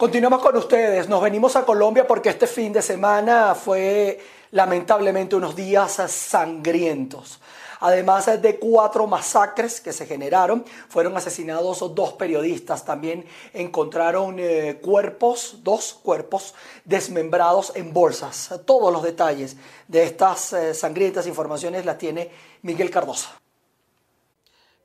Continuamos 0.00 0.40
con 0.40 0.56
ustedes. 0.56 1.10
Nos 1.10 1.20
venimos 1.20 1.56
a 1.56 1.66
Colombia 1.66 2.06
porque 2.06 2.30
este 2.30 2.46
fin 2.46 2.72
de 2.72 2.80
semana 2.80 3.54
fue 3.54 4.18
lamentablemente 4.50 5.36
unos 5.36 5.54
días 5.54 5.92
sangrientos. 6.10 7.38
Además 7.80 8.40
de 8.40 8.58
cuatro 8.58 9.06
masacres 9.06 9.78
que 9.78 9.92
se 9.92 10.06
generaron, 10.06 10.64
fueron 10.88 11.18
asesinados 11.18 11.80
dos 11.94 12.14
periodistas. 12.14 12.86
También 12.86 13.26
encontraron 13.52 14.36
eh, 14.38 14.78
cuerpos, 14.80 15.58
dos 15.62 15.92
cuerpos 16.02 16.54
desmembrados 16.86 17.72
en 17.74 17.92
bolsas. 17.92 18.58
Todos 18.64 18.90
los 18.90 19.02
detalles 19.02 19.58
de 19.86 20.04
estas 20.04 20.54
eh, 20.54 20.72
sangrientas 20.72 21.26
informaciones 21.26 21.84
las 21.84 21.98
tiene 21.98 22.30
Miguel 22.62 22.88
Cardosa. 22.88 23.38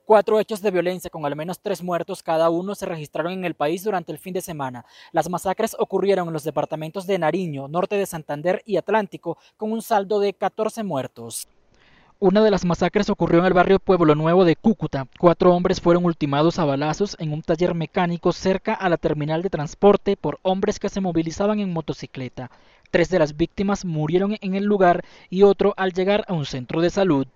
Cuatro 0.06 0.38
hechos 0.38 0.62
de 0.62 0.70
violencia 0.70 1.10
con 1.10 1.26
al 1.26 1.34
menos 1.34 1.58
tres 1.58 1.82
muertos 1.82 2.22
cada 2.22 2.48
uno 2.48 2.76
se 2.76 2.86
registraron 2.86 3.32
en 3.32 3.44
el 3.44 3.54
país 3.54 3.82
durante 3.82 4.12
el 4.12 4.18
fin 4.18 4.32
de 4.32 4.40
semana. 4.40 4.84
Las 5.10 5.28
masacres 5.28 5.74
ocurrieron 5.80 6.28
en 6.28 6.32
los 6.32 6.44
departamentos 6.44 7.08
de 7.08 7.18
Nariño, 7.18 7.66
norte 7.66 7.96
de 7.96 8.06
Santander 8.06 8.62
y 8.64 8.76
Atlántico, 8.76 9.36
con 9.56 9.72
un 9.72 9.82
saldo 9.82 10.20
de 10.20 10.32
14 10.32 10.84
muertos. 10.84 11.48
Una 12.20 12.40
de 12.44 12.52
las 12.52 12.64
masacres 12.64 13.10
ocurrió 13.10 13.40
en 13.40 13.46
el 13.46 13.52
barrio 13.52 13.80
Pueblo 13.80 14.14
Nuevo 14.14 14.44
de 14.44 14.54
Cúcuta. 14.54 15.08
Cuatro 15.18 15.52
hombres 15.52 15.80
fueron 15.80 16.04
ultimados 16.04 16.60
a 16.60 16.64
balazos 16.64 17.16
en 17.18 17.32
un 17.32 17.42
taller 17.42 17.74
mecánico 17.74 18.32
cerca 18.32 18.74
a 18.74 18.88
la 18.88 18.98
terminal 18.98 19.42
de 19.42 19.50
transporte 19.50 20.16
por 20.16 20.38
hombres 20.42 20.78
que 20.78 20.88
se 20.88 21.00
movilizaban 21.00 21.58
en 21.58 21.72
motocicleta. 21.72 22.52
Tres 22.92 23.08
de 23.08 23.18
las 23.18 23.36
víctimas 23.36 23.84
murieron 23.84 24.36
en 24.40 24.54
el 24.54 24.62
lugar 24.62 25.04
y 25.30 25.42
otro 25.42 25.74
al 25.76 25.92
llegar 25.92 26.24
a 26.28 26.34
un 26.34 26.46
centro 26.46 26.80
de 26.80 26.90
salud. 26.90 27.26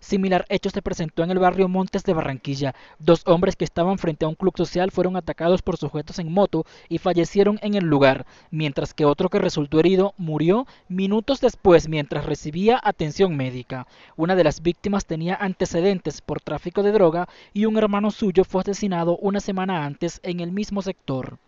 Similar 0.00 0.46
hecho 0.48 0.70
se 0.70 0.82
presentó 0.82 1.22
en 1.22 1.30
el 1.30 1.38
barrio 1.38 1.68
Montes 1.68 2.02
de 2.04 2.14
Barranquilla. 2.14 2.74
Dos 2.98 3.22
hombres 3.26 3.54
que 3.54 3.64
estaban 3.64 3.98
frente 3.98 4.24
a 4.24 4.28
un 4.28 4.34
club 4.34 4.54
social 4.56 4.90
fueron 4.90 5.14
atacados 5.16 5.60
por 5.60 5.76
sujetos 5.76 6.18
en 6.18 6.32
moto 6.32 6.64
y 6.88 6.98
fallecieron 6.98 7.58
en 7.62 7.74
el 7.74 7.84
lugar, 7.84 8.26
mientras 8.50 8.94
que 8.94 9.04
otro 9.04 9.28
que 9.28 9.38
resultó 9.38 9.78
herido 9.78 10.14
murió 10.16 10.66
minutos 10.88 11.40
después 11.40 11.88
mientras 11.88 12.24
recibía 12.24 12.80
atención 12.82 13.36
médica. 13.36 13.86
Una 14.16 14.36
de 14.36 14.44
las 14.44 14.62
víctimas 14.62 15.04
tenía 15.04 15.34
antecedentes 15.34 16.22
por 16.22 16.40
tráfico 16.40 16.82
de 16.82 16.92
droga 16.92 17.28
y 17.52 17.66
un 17.66 17.76
hermano 17.76 18.10
suyo 18.10 18.44
fue 18.44 18.62
asesinado 18.62 19.18
una 19.18 19.40
semana 19.40 19.84
antes 19.84 20.20
en 20.22 20.40
el 20.40 20.50
mismo 20.50 20.80
sector. 20.82 21.38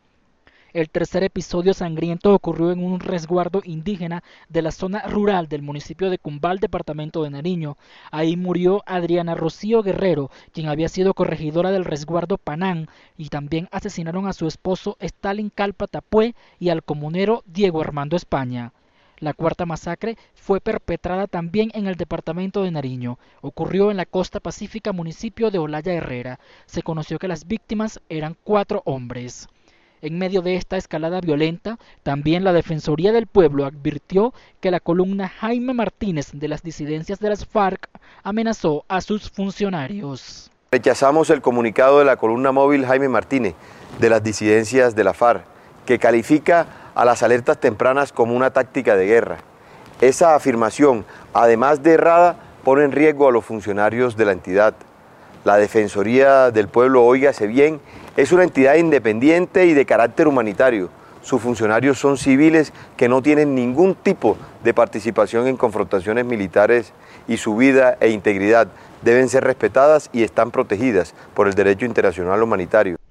El 0.75 0.89
tercer 0.89 1.23
episodio 1.23 1.75
sangriento 1.75 2.33
ocurrió 2.33 2.73
en 2.73 2.83
un 2.83 2.99
resguardo 2.99 3.61
indígena 3.63 4.23
de 4.49 4.63
la 4.63 4.71
zona 4.71 5.03
rural 5.03 5.47
del 5.47 5.61
municipio 5.61 6.09
de 6.09 6.17
Cumbal, 6.17 6.61
departamento 6.61 7.23
de 7.23 7.29
Nariño. 7.29 7.77
Ahí 8.11 8.39
murió 8.39 8.83
Adriana 8.87 9.35
Rocío 9.35 9.83
Guerrero, 9.83 10.31
quien 10.51 10.69
había 10.69 10.89
sido 10.89 11.13
corregidora 11.13 11.73
del 11.73 11.85
resguardo 11.85 12.39
Panán, 12.39 12.89
y 13.19 13.29
también 13.29 13.69
asesinaron 13.71 14.27
a 14.27 14.33
su 14.33 14.47
esposo 14.47 14.97
Stalin 14.99 15.51
Calpa 15.51 15.89
Tapué 15.89 16.35
y 16.59 16.71
al 16.71 16.83
comunero 16.83 17.43
Diego 17.45 17.83
Armando 17.83 18.17
España. 18.17 18.73
La 19.19 19.35
cuarta 19.35 19.67
masacre 19.67 20.17
fue 20.33 20.63
perpetrada 20.63 21.27
también 21.27 21.71
en 21.75 21.87
el 21.87 21.97
departamento 21.97 22.63
de 22.63 22.71
Nariño. 22.71 23.19
Ocurrió 23.43 23.91
en 23.91 23.99
la 23.99 24.07
costa 24.07 24.41
pacífica 24.41 24.93
municipio 24.93 25.51
de 25.51 25.59
Olaya 25.59 25.93
Herrera. 25.93 26.41
Se 26.65 26.83
conoció 26.83 27.19
que 27.19 27.29
las 27.29 27.47
víctimas 27.47 28.01
eran 28.09 28.39
cuatro 28.43 28.81
hombres. 28.87 29.49
En 30.05 30.19
medio 30.19 30.43
de 30.43 30.57
esta 30.57 30.77
escalada 30.77 31.21
violenta, 31.21 31.79
también 32.03 32.43
la 32.43 32.53
Defensoría 32.53 33.13
del 33.13 33.29
Pueblo 33.29 33.65
advirtió 33.65 34.35
que 34.61 34.73
la 34.73 34.81
columna 34.81 35.29
Jaime 35.29 35.75
Martínez 35.75 36.31
de 36.33 36.49
las 36.49 36.65
disidencias 36.65 37.21
de 37.21 37.29
las 37.29 37.47
FARC 37.47 37.89
amenazó 38.25 38.85
a 38.89 39.01
sus 39.01 39.31
funcionarios. 39.31 40.51
Rechazamos 40.73 41.31
el 41.31 41.41
comunicado 41.41 42.01
de 42.01 42.05
la 42.05 42.17
columna 42.17 42.51
móvil 42.51 42.85
Jaime 42.85 43.09
Martínez 43.09 43.55
de 44.01 44.11
las 44.11 44.25
disidencias 44.25 44.97
de 44.97 45.05
la 45.05 45.15
FARC, 45.15 45.45
que 45.87 46.01
califica 46.01 46.67
a 46.97 47.05
las 47.05 47.23
alertas 47.23 47.61
tempranas 47.61 48.13
como 48.13 48.35
una 48.35 48.51
táctica 48.51 48.97
de 48.97 49.07
guerra. 49.07 49.39
Esa 50.01 50.35
afirmación, 50.35 51.05
además 51.33 51.81
de 51.85 51.93
errada, 51.93 52.35
pone 52.65 52.83
en 52.83 52.91
riesgo 52.91 53.29
a 53.29 53.33
los 53.33 53.45
funcionarios 53.45 54.17
de 54.17 54.25
la 54.25 54.33
entidad. 54.33 54.75
La 55.45 55.59
Defensoría 55.59 56.51
del 56.51 56.67
Pueblo, 56.67 57.05
óigase 57.05 57.47
bien, 57.47 57.81
es 58.17 58.33
una 58.33 58.45
entidad 58.45 58.75
independiente 58.77 59.67
y 59.67 59.75
de 59.75 59.87
carácter 59.87 60.29
humanitario. 60.29 60.91
Sus 61.23 61.41
funcionarios 61.41 61.99
son 61.99 62.19
civiles 62.19 62.73
que 62.97 63.09
no 63.09 63.23
tienen 63.23 63.55
ningún 63.55 63.95
tipo 63.95 64.37
de 64.65 64.75
participación 64.75 65.47
en 65.47 65.57
confrontaciones 65.57 66.25
militares 66.25 66.93
y 67.29 67.37
su 67.37 67.57
vida 67.57 67.97
e 68.01 68.11
integridad 68.11 68.69
deben 69.03 69.29
ser 69.29 69.45
respetadas 69.45 70.11
y 70.13 70.25
están 70.25 70.51
protegidas 70.51 71.15
por 71.35 71.47
el 71.47 71.55
derecho 71.55 71.87
internacional 71.87 72.43
humanitario. 72.43 73.02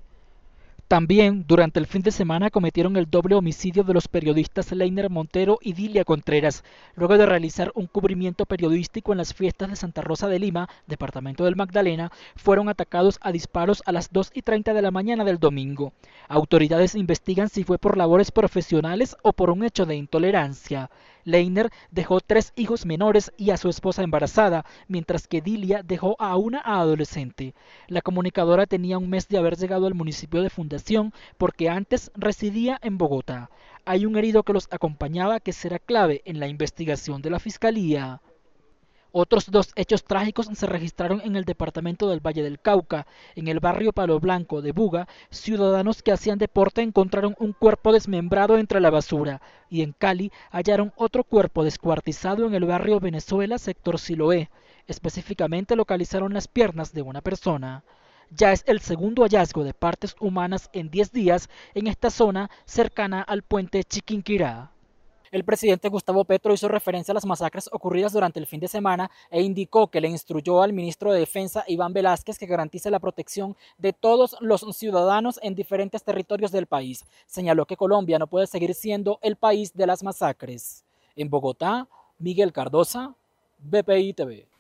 También 0.91 1.45
durante 1.47 1.79
el 1.79 1.87
fin 1.87 2.01
de 2.01 2.11
semana 2.11 2.49
cometieron 2.49 2.97
el 2.97 3.09
doble 3.09 3.35
homicidio 3.35 3.85
de 3.85 3.93
los 3.93 4.09
periodistas 4.09 4.73
Leiner 4.73 5.09
Montero 5.09 5.57
y 5.61 5.71
Dilia 5.71 6.03
Contreras, 6.03 6.65
luego 6.95 7.17
de 7.17 7.25
realizar 7.25 7.71
un 7.75 7.87
cubrimiento 7.87 8.45
periodístico 8.45 9.13
en 9.13 9.19
las 9.19 9.33
fiestas 9.33 9.69
de 9.69 9.77
Santa 9.77 10.01
Rosa 10.01 10.27
de 10.27 10.37
Lima, 10.37 10.67
departamento 10.87 11.45
del 11.45 11.55
Magdalena, 11.55 12.11
fueron 12.35 12.67
atacados 12.67 13.19
a 13.21 13.31
disparos 13.31 13.81
a 13.85 13.93
las 13.93 14.11
2 14.11 14.31
y 14.33 14.41
30 14.41 14.73
de 14.73 14.81
la 14.81 14.91
mañana 14.91 15.23
del 15.23 15.39
domingo. 15.39 15.93
Autoridades 16.27 16.95
investigan 16.95 17.47
si 17.47 17.63
fue 17.63 17.77
por 17.77 17.95
labores 17.95 18.29
profesionales 18.31 19.15
o 19.21 19.31
por 19.31 19.49
un 19.49 19.63
hecho 19.63 19.85
de 19.85 19.95
intolerancia. 19.95 20.89
Leiner 21.23 21.69
dejó 21.91 22.19
tres 22.19 22.53
hijos 22.55 22.85
menores 22.85 23.31
y 23.37 23.51
a 23.51 23.57
su 23.57 23.69
esposa 23.69 24.03
embarazada, 24.03 24.65
mientras 24.87 25.27
que 25.27 25.41
Dilia 25.41 25.83
dejó 25.83 26.15
a 26.19 26.35
una 26.37 26.61
adolescente. 26.63 27.53
La 27.87 28.01
comunicadora 28.01 28.65
tenía 28.65 28.97
un 28.97 29.09
mes 29.09 29.27
de 29.27 29.37
haber 29.37 29.57
llegado 29.57 29.87
al 29.87 29.93
municipio 29.93 30.41
de 30.41 30.49
Fundación 30.49 31.13
porque 31.37 31.69
antes 31.69 32.11
residía 32.15 32.79
en 32.81 32.97
Bogotá. 32.97 33.49
Hay 33.85 34.05
un 34.05 34.15
herido 34.15 34.43
que 34.43 34.53
los 34.53 34.67
acompañaba 34.71 35.39
que 35.39 35.53
será 35.53 35.79
clave 35.79 36.21
en 36.25 36.39
la 36.39 36.47
investigación 36.47 37.21
de 37.21 37.29
la 37.31 37.39
Fiscalía. 37.39 38.21
Otros 39.13 39.51
dos 39.51 39.73
hechos 39.75 40.05
trágicos 40.05 40.47
se 40.53 40.65
registraron 40.65 41.19
en 41.25 41.35
el 41.35 41.43
departamento 41.43 42.07
del 42.07 42.25
Valle 42.25 42.43
del 42.43 42.61
Cauca. 42.61 43.05
En 43.35 43.49
el 43.49 43.59
barrio 43.59 43.91
Palo 43.91 44.21
Blanco 44.21 44.61
de 44.61 44.71
Buga, 44.71 45.09
ciudadanos 45.29 46.01
que 46.01 46.13
hacían 46.13 46.37
deporte 46.37 46.81
encontraron 46.81 47.35
un 47.37 47.51
cuerpo 47.51 47.91
desmembrado 47.91 48.57
entre 48.57 48.79
la 48.79 48.89
basura. 48.89 49.41
Y 49.69 49.81
en 49.81 49.91
Cali 49.91 50.31
hallaron 50.49 50.93
otro 50.95 51.25
cuerpo 51.25 51.65
descuartizado 51.65 52.45
en 52.47 52.53
el 52.53 52.63
barrio 52.63 53.01
Venezuela, 53.01 53.57
sector 53.57 53.99
Siloé. 53.99 54.49
Específicamente 54.87 55.75
localizaron 55.75 56.33
las 56.33 56.47
piernas 56.47 56.93
de 56.93 57.01
una 57.01 57.19
persona. 57.19 57.83
Ya 58.29 58.53
es 58.53 58.63
el 58.65 58.79
segundo 58.79 59.23
hallazgo 59.23 59.65
de 59.65 59.73
partes 59.73 60.15
humanas 60.21 60.69
en 60.71 60.89
10 60.89 61.11
días 61.11 61.49
en 61.73 61.87
esta 61.87 62.09
zona 62.09 62.49
cercana 62.63 63.21
al 63.21 63.41
puente 63.41 63.83
Chiquinquirá. 63.83 64.71
El 65.31 65.45
presidente 65.45 65.87
Gustavo 65.87 66.25
Petro 66.25 66.53
hizo 66.53 66.67
referencia 66.67 67.13
a 67.13 67.15
las 67.15 67.25
masacres 67.25 67.69
ocurridas 67.71 68.11
durante 68.11 68.37
el 68.37 68.47
fin 68.47 68.59
de 68.59 68.67
semana 68.67 69.09
e 69.29 69.41
indicó 69.41 69.87
que 69.87 70.01
le 70.01 70.09
instruyó 70.09 70.61
al 70.61 70.73
ministro 70.73 71.13
de 71.13 71.21
Defensa 71.21 71.63
Iván 71.67 71.93
Velázquez 71.93 72.37
que 72.37 72.45
garantice 72.45 72.91
la 72.91 72.99
protección 72.99 73.55
de 73.77 73.93
todos 73.93 74.35
los 74.41 74.65
ciudadanos 74.75 75.39
en 75.41 75.55
diferentes 75.55 76.03
territorios 76.03 76.51
del 76.51 76.65
país. 76.65 77.05
Señaló 77.27 77.65
que 77.65 77.77
Colombia 77.77 78.19
no 78.19 78.27
puede 78.27 78.45
seguir 78.45 78.73
siendo 78.73 79.19
el 79.21 79.37
país 79.37 79.73
de 79.73 79.87
las 79.87 80.03
masacres. 80.03 80.83
En 81.15 81.29
Bogotá, 81.29 81.87
Miguel 82.19 82.51
Cardosa, 82.51 83.15
BPI 83.59 84.13
TV. 84.13 84.50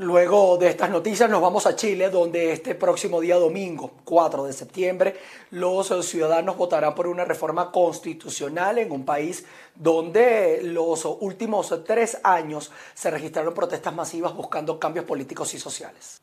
Luego 0.00 0.56
de 0.56 0.70
estas 0.70 0.88
noticias 0.88 1.28
nos 1.28 1.42
vamos 1.42 1.66
a 1.66 1.76
Chile, 1.76 2.08
donde 2.08 2.54
este 2.54 2.74
próximo 2.74 3.20
día 3.20 3.36
domingo, 3.36 3.90
4 4.04 4.44
de 4.44 4.54
septiembre, 4.54 5.14
los 5.50 5.88
ciudadanos 6.06 6.56
votarán 6.56 6.94
por 6.94 7.06
una 7.06 7.26
reforma 7.26 7.70
constitucional 7.70 8.78
en 8.78 8.92
un 8.92 9.04
país 9.04 9.44
donde 9.74 10.62
los 10.62 11.04
últimos 11.04 11.84
tres 11.84 12.16
años 12.24 12.72
se 12.94 13.10
registraron 13.10 13.52
protestas 13.52 13.94
masivas 13.94 14.34
buscando 14.34 14.78
cambios 14.78 15.04
políticos 15.04 15.52
y 15.52 15.58
sociales. 15.58 16.22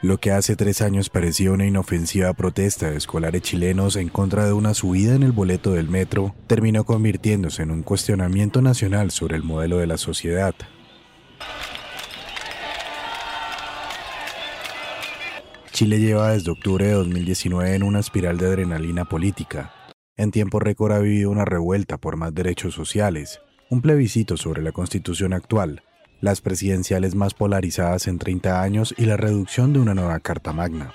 Lo 0.00 0.18
que 0.18 0.32
hace 0.32 0.56
tres 0.56 0.82
años 0.82 1.08
parecía 1.08 1.52
una 1.52 1.64
inofensiva 1.64 2.32
protesta 2.32 2.90
de 2.90 2.96
escolares 2.96 3.42
chilenos 3.42 3.94
en 3.94 4.08
contra 4.08 4.46
de 4.46 4.52
una 4.52 4.74
subida 4.74 5.14
en 5.14 5.22
el 5.22 5.30
boleto 5.30 5.70
del 5.70 5.88
metro 5.88 6.34
terminó 6.48 6.82
convirtiéndose 6.82 7.62
en 7.62 7.70
un 7.70 7.84
cuestionamiento 7.84 8.62
nacional 8.62 9.12
sobre 9.12 9.36
el 9.36 9.44
modelo 9.44 9.78
de 9.78 9.86
la 9.86 9.96
sociedad. 9.96 10.56
Chile 15.82 15.98
lleva 15.98 16.30
desde 16.30 16.52
octubre 16.52 16.86
de 16.86 16.92
2019 16.92 17.74
en 17.74 17.82
una 17.82 17.98
espiral 17.98 18.38
de 18.38 18.46
adrenalina 18.46 19.04
política. 19.04 19.72
En 20.16 20.30
tiempo 20.30 20.60
récord 20.60 20.92
ha 20.92 21.00
vivido 21.00 21.28
una 21.28 21.44
revuelta 21.44 21.98
por 21.98 22.16
más 22.16 22.32
derechos 22.32 22.72
sociales, 22.72 23.40
un 23.68 23.82
plebiscito 23.82 24.36
sobre 24.36 24.62
la 24.62 24.70
constitución 24.70 25.32
actual, 25.32 25.82
las 26.20 26.40
presidenciales 26.40 27.16
más 27.16 27.34
polarizadas 27.34 28.06
en 28.06 28.20
30 28.20 28.62
años 28.62 28.94
y 28.96 29.06
la 29.06 29.16
reducción 29.16 29.72
de 29.72 29.80
una 29.80 29.92
nueva 29.92 30.20
Carta 30.20 30.52
Magna. 30.52 30.94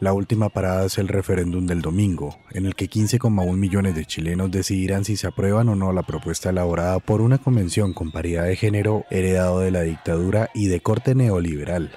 La 0.00 0.14
última 0.14 0.48
parada 0.48 0.86
es 0.86 0.96
el 0.96 1.08
referéndum 1.08 1.66
del 1.66 1.82
domingo, 1.82 2.38
en 2.52 2.64
el 2.64 2.74
que 2.74 2.88
15,1 2.88 3.54
millones 3.58 3.94
de 3.94 4.06
chilenos 4.06 4.50
decidirán 4.50 5.04
si 5.04 5.18
se 5.18 5.26
aprueban 5.26 5.68
o 5.68 5.74
no 5.74 5.92
la 5.92 6.02
propuesta 6.02 6.48
elaborada 6.48 6.98
por 6.98 7.20
una 7.20 7.36
convención 7.36 7.92
con 7.92 8.10
paridad 8.10 8.44
de 8.44 8.56
género 8.56 9.04
heredado 9.10 9.60
de 9.60 9.70
la 9.70 9.82
dictadura 9.82 10.48
y 10.54 10.68
de 10.68 10.80
corte 10.80 11.14
neoliberal. 11.14 11.90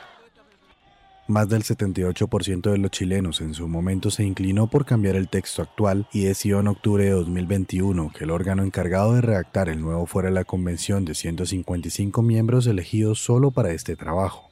Más 1.27 1.47
del 1.47 1.63
78% 1.63 2.71
de 2.71 2.77
los 2.77 2.91
chilenos 2.91 3.41
en 3.41 3.53
su 3.53 3.67
momento 3.67 4.09
se 4.09 4.23
inclinó 4.23 4.67
por 4.67 4.85
cambiar 4.85 5.15
el 5.15 5.29
texto 5.29 5.61
actual 5.61 6.07
y 6.11 6.23
decidió 6.23 6.59
en 6.59 6.67
octubre 6.67 7.05
de 7.05 7.11
2021 7.11 8.11
que 8.11 8.23
el 8.23 8.31
órgano 8.31 8.63
encargado 8.63 9.13
de 9.13 9.21
redactar 9.21 9.69
el 9.69 9.81
nuevo 9.81 10.07
fuera 10.07 10.31
la 10.31 10.43
convención 10.43 11.05
de 11.05 11.13
155 11.13 12.21
miembros 12.23 12.65
elegidos 12.65 13.23
solo 13.23 13.51
para 13.51 13.71
este 13.71 13.95
trabajo. 13.95 14.49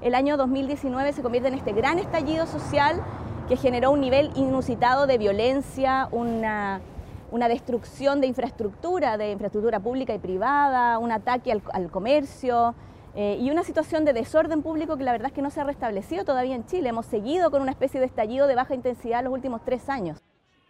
El 0.00 0.14
año 0.14 0.36
2019 0.36 1.12
se 1.12 1.22
convierte 1.22 1.48
en 1.48 1.54
este 1.54 1.72
gran 1.72 1.98
estallido 1.98 2.46
social 2.46 3.02
que 3.48 3.56
generó 3.56 3.90
un 3.90 4.00
nivel 4.00 4.30
inusitado 4.36 5.08
de 5.08 5.18
violencia, 5.18 6.08
una, 6.12 6.80
una 7.32 7.48
destrucción 7.48 8.20
de 8.20 8.28
infraestructura, 8.28 9.18
de 9.18 9.32
infraestructura 9.32 9.80
pública 9.80 10.14
y 10.14 10.20
privada, 10.20 10.98
un 10.98 11.10
ataque 11.10 11.50
al, 11.50 11.62
al 11.72 11.90
comercio, 11.90 12.76
eh, 13.14 13.38
y 13.40 13.50
una 13.50 13.64
situación 13.64 14.04
de 14.04 14.12
desorden 14.12 14.62
público 14.62 14.96
que 14.96 15.04
la 15.04 15.12
verdad 15.12 15.28
es 15.28 15.32
que 15.32 15.42
no 15.42 15.50
se 15.50 15.60
ha 15.60 15.64
restablecido 15.64 16.24
todavía 16.24 16.54
en 16.54 16.66
Chile. 16.66 16.88
Hemos 16.90 17.06
seguido 17.06 17.50
con 17.50 17.62
una 17.62 17.72
especie 17.72 18.00
de 18.00 18.06
estallido 18.06 18.46
de 18.46 18.54
baja 18.54 18.74
intensidad 18.74 19.24
los 19.24 19.32
últimos 19.32 19.64
tres 19.64 19.88
años. 19.88 20.18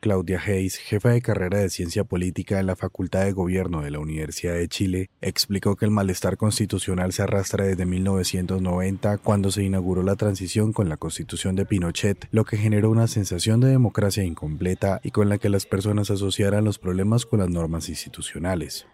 Claudia 0.00 0.40
Hayes, 0.40 0.76
jefa 0.76 1.08
de 1.08 1.20
carrera 1.20 1.58
de 1.58 1.70
Ciencia 1.70 2.04
Política 2.04 2.60
en 2.60 2.66
la 2.66 2.76
Facultad 2.76 3.24
de 3.24 3.32
Gobierno 3.32 3.82
de 3.82 3.90
la 3.90 3.98
Universidad 3.98 4.54
de 4.54 4.68
Chile, 4.68 5.10
explicó 5.20 5.74
que 5.74 5.86
el 5.86 5.90
malestar 5.90 6.36
constitucional 6.36 7.12
se 7.12 7.22
arrastra 7.22 7.64
desde 7.64 7.84
1990, 7.84 9.18
cuando 9.18 9.50
se 9.50 9.64
inauguró 9.64 10.04
la 10.04 10.14
transición 10.14 10.72
con 10.72 10.88
la 10.88 10.98
constitución 10.98 11.56
de 11.56 11.66
Pinochet, 11.66 12.28
lo 12.30 12.44
que 12.44 12.56
generó 12.56 12.90
una 12.90 13.08
sensación 13.08 13.58
de 13.60 13.70
democracia 13.70 14.22
incompleta 14.22 15.00
y 15.02 15.10
con 15.10 15.28
la 15.28 15.38
que 15.38 15.48
las 15.48 15.66
personas 15.66 16.12
asociaran 16.12 16.64
los 16.64 16.78
problemas 16.78 17.26
con 17.26 17.40
las 17.40 17.50
normas 17.50 17.88
institucionales. 17.88 18.86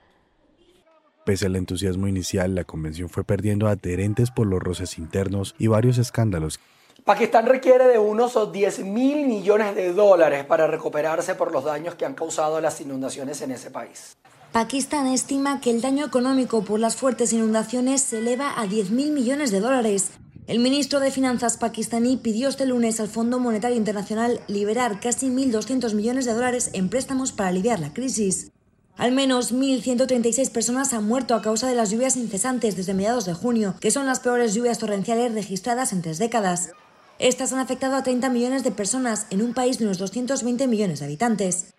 Pese 1.25 1.47
al 1.47 1.57
entusiasmo 1.57 2.07
inicial, 2.07 2.55
la 2.55 2.65
convención 2.65 3.09
fue 3.09 3.25
perdiendo 3.25 3.67
adherentes 3.67 4.31
por 4.31 4.47
los 4.47 4.63
roces 4.63 4.99
internos 4.99 5.55
y 5.59 5.69
varios 5.69 5.97
escándalos. 5.97 6.61
Pakistán 7.05 7.47
requiere 7.47 7.87
de 7.89 7.99
unos 7.99 8.53
10 8.53 8.81
mil 8.81 9.27
millones 9.27 9.75
de 9.75 9.93
dólares 9.93 10.45
para 10.45 10.67
recuperarse 10.67 11.35
por 11.35 11.53
los 11.53 11.65
daños 11.65 11.95
que 11.95 12.05
han 12.05 12.15
causado 12.15 12.61
las 12.61 12.81
inundaciones 12.81 13.41
en 13.43 13.53
ese 13.53 13.71
país. 13.71 14.17
Pakistán 14.53 15.07
estima 15.09 15.61
que 15.61 15.71
el 15.71 15.81
daño 15.81 16.07
económico 16.07 16.63
por 16.63 16.79
las 16.79 16.97
fuertes 16.97 17.33
inundaciones 17.33 18.03
se 18.03 18.19
eleva 18.19 18.59
a 18.61 18.67
10 18.67 18.91
mil 18.91 19.13
millones 19.13 19.51
de 19.51 19.61
dólares. 19.61 20.13
El 20.47 20.61
ministro 20.61 21.01
de 21.01 21.11
Finanzas 21.11 21.57
pakistaní 21.57 22.19
pidió 22.19 22.49
este 22.49 22.65
lunes 22.67 23.01
al 23.01 23.09
Fondo 23.09 23.39
Monetario 23.39 23.77
Internacional 23.77 24.41
liberar 24.47 25.01
casi 25.01 25.29
1.200 25.29 25.95
millones 25.95 26.27
de 26.27 26.35
dólares 26.35 26.71
en 26.75 26.91
préstamos 26.91 27.33
para 27.33 27.49
aliviar 27.49 27.81
la 27.81 27.93
crisis. 27.93 28.54
Al 28.97 29.11
menos 29.11 29.53
1.136 29.53 30.51
personas 30.51 30.93
han 30.93 31.05
muerto 31.05 31.35
a 31.35 31.43
causa 31.43 31.67
de 31.67 31.75
las 31.75 31.91
lluvias 31.91 32.17
incesantes 32.17 32.77
desde 32.77 32.95
mediados 32.95 33.25
de 33.25 33.35
junio, 33.35 33.75
que 33.81 33.91
son 33.91 34.07
las 34.07 34.21
peores 34.21 34.55
lluvias 34.55 34.79
torrenciales 34.79 35.35
registradas 35.35 35.93
en 35.93 36.01
tres 36.01 36.19
décadas. 36.19 36.71
Estas 37.19 37.53
han 37.53 37.59
afectado 37.59 37.97
a 37.97 38.05
30 38.05 38.31
millones 38.31 38.63
de 38.63 38.71
personas 38.71 39.27
en 39.31 39.43
un 39.43 39.53
país 39.53 39.79
de 39.79 39.87
unos 39.87 39.99
220 39.99 40.69
millones 40.69 41.01
de 41.01 41.07
habitantes. 41.07 41.75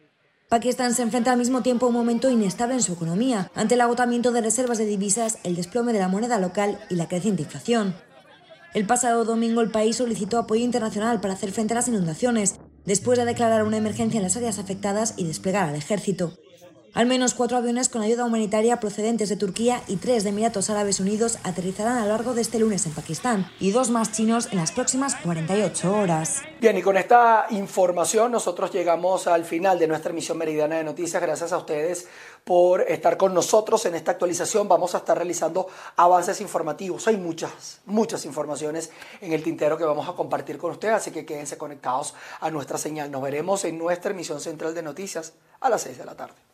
Pakistán 0.49 0.93
se 0.93 1.04
enfrenta 1.04 1.32
al 1.32 1.39
mismo 1.39 1.62
tiempo 1.62 1.86
a 1.86 1.89
un 1.89 1.95
momento 1.95 2.30
inestable 2.30 2.75
en 2.75 2.84
su 2.84 2.93
economía, 2.93 3.49
ante 3.56 3.75
el 3.75 3.82
agotamiento 3.82 4.34
de 4.34 4.41
reservas 4.41 4.78
de 4.78 4.86
divisas, 4.86 5.38
el 5.43 5.56
desplome 5.56 5.93
de 5.93 5.99
la 5.99 6.10
moneda 6.10 6.38
local 6.38 6.80
y 6.89 6.95
la 6.95 7.08
creciente 7.08 7.43
inflación. 7.43 7.95
El 8.73 8.86
pasado 8.86 9.23
domingo 9.23 9.62
el 9.62 9.71
país 9.71 9.95
solicitó 9.95 10.38
apoyo 10.38 10.65
internacional 10.65 11.21
para 11.21 11.34
hacer 11.34 11.54
frente 11.54 11.73
a 11.73 11.78
las 11.78 11.88
inundaciones, 11.88 12.56
después 12.86 13.17
de 13.17 13.23
declarar 13.23 13.63
una 13.63 13.78
emergencia 13.78 14.17
en 14.17 14.23
las 14.23 14.36
áreas 14.36 14.60
afectadas 14.60 15.13
y 15.15 15.25
desplegar 15.25 15.69
al 15.69 15.75
ejército. 15.75 16.34
Al 16.95 17.08
menos 17.08 17.34
cuatro 17.34 17.58
aviones 17.58 17.89
con 17.89 18.01
ayuda 18.01 18.23
humanitaria 18.23 18.79
procedentes 18.79 19.27
de 19.27 19.36
Turquía 19.36 19.84
y 19.86 19.97
tres 19.97 20.23
de 20.23 20.29
Emiratos 20.29 20.69
Árabes 20.69 21.01
Unidos 21.01 21.39
aterrizarán 21.43 21.97
a 21.97 22.05
lo 22.05 22.08
largo 22.13 22.34
de 22.34 22.41
este 22.41 22.58
lunes 22.58 22.86
en 22.86 22.93
Pakistán 22.93 23.51
y 23.60 23.71
dos 23.71 23.89
más 23.89 24.13
chinos 24.13 24.47
en 24.53 24.60
las 24.60 24.71
próximas 24.71 25.13
48 25.17 25.93
horas. 25.93 26.41
Bien, 26.62 26.77
y 26.77 26.81
con 26.81 26.95
esta 26.95 27.47
información 27.49 28.31
nosotros 28.31 28.71
llegamos 28.71 29.27
al 29.27 29.43
final 29.43 29.77
de 29.77 29.89
nuestra 29.89 30.12
emisión 30.12 30.38
meridiana 30.38 30.77
de 30.77 30.86
noticias. 30.86 31.21
Gracias 31.21 31.51
a 31.51 31.58
ustedes 31.58 32.08
por 32.45 32.84
estar 32.84 33.17
con 33.17 33.34
nosotros 33.34 33.86
en 33.86 33.95
esta 33.95 34.12
actualización. 34.12 34.69
Vamos 34.69 34.95
a 34.95 34.99
estar 34.99 35.17
realizando 35.17 35.67
avances 35.97 36.39
informativos. 36.39 37.10
Hay 37.10 37.17
muchas, 37.17 37.81
muchas 37.88 38.23
informaciones 38.23 38.89
en 39.19 39.34
el 39.34 39.43
tintero 39.43 39.77
que 39.77 39.84
vamos 39.84 40.08
a 40.08 40.13
compartir 40.13 40.58
con 40.58 40.71
ustedes, 40.71 40.95
así 40.95 41.12
que 41.12 41.25
quédense 41.25 41.58
conectados 41.58 42.13
a 42.39 42.49
nuestra 42.51 42.77
señal. 42.77 43.12
Nos 43.12 43.21
veremos 43.21 43.65
en 43.65 43.77
nuestra 43.77 44.12
emisión 44.12 44.39
central 44.39 44.73
de 44.73 44.81
noticias 44.81 45.34
a 45.60 45.69
las 45.69 45.81
6 45.81 45.97
de 45.97 46.05
la 46.05 46.15
tarde. 46.15 46.45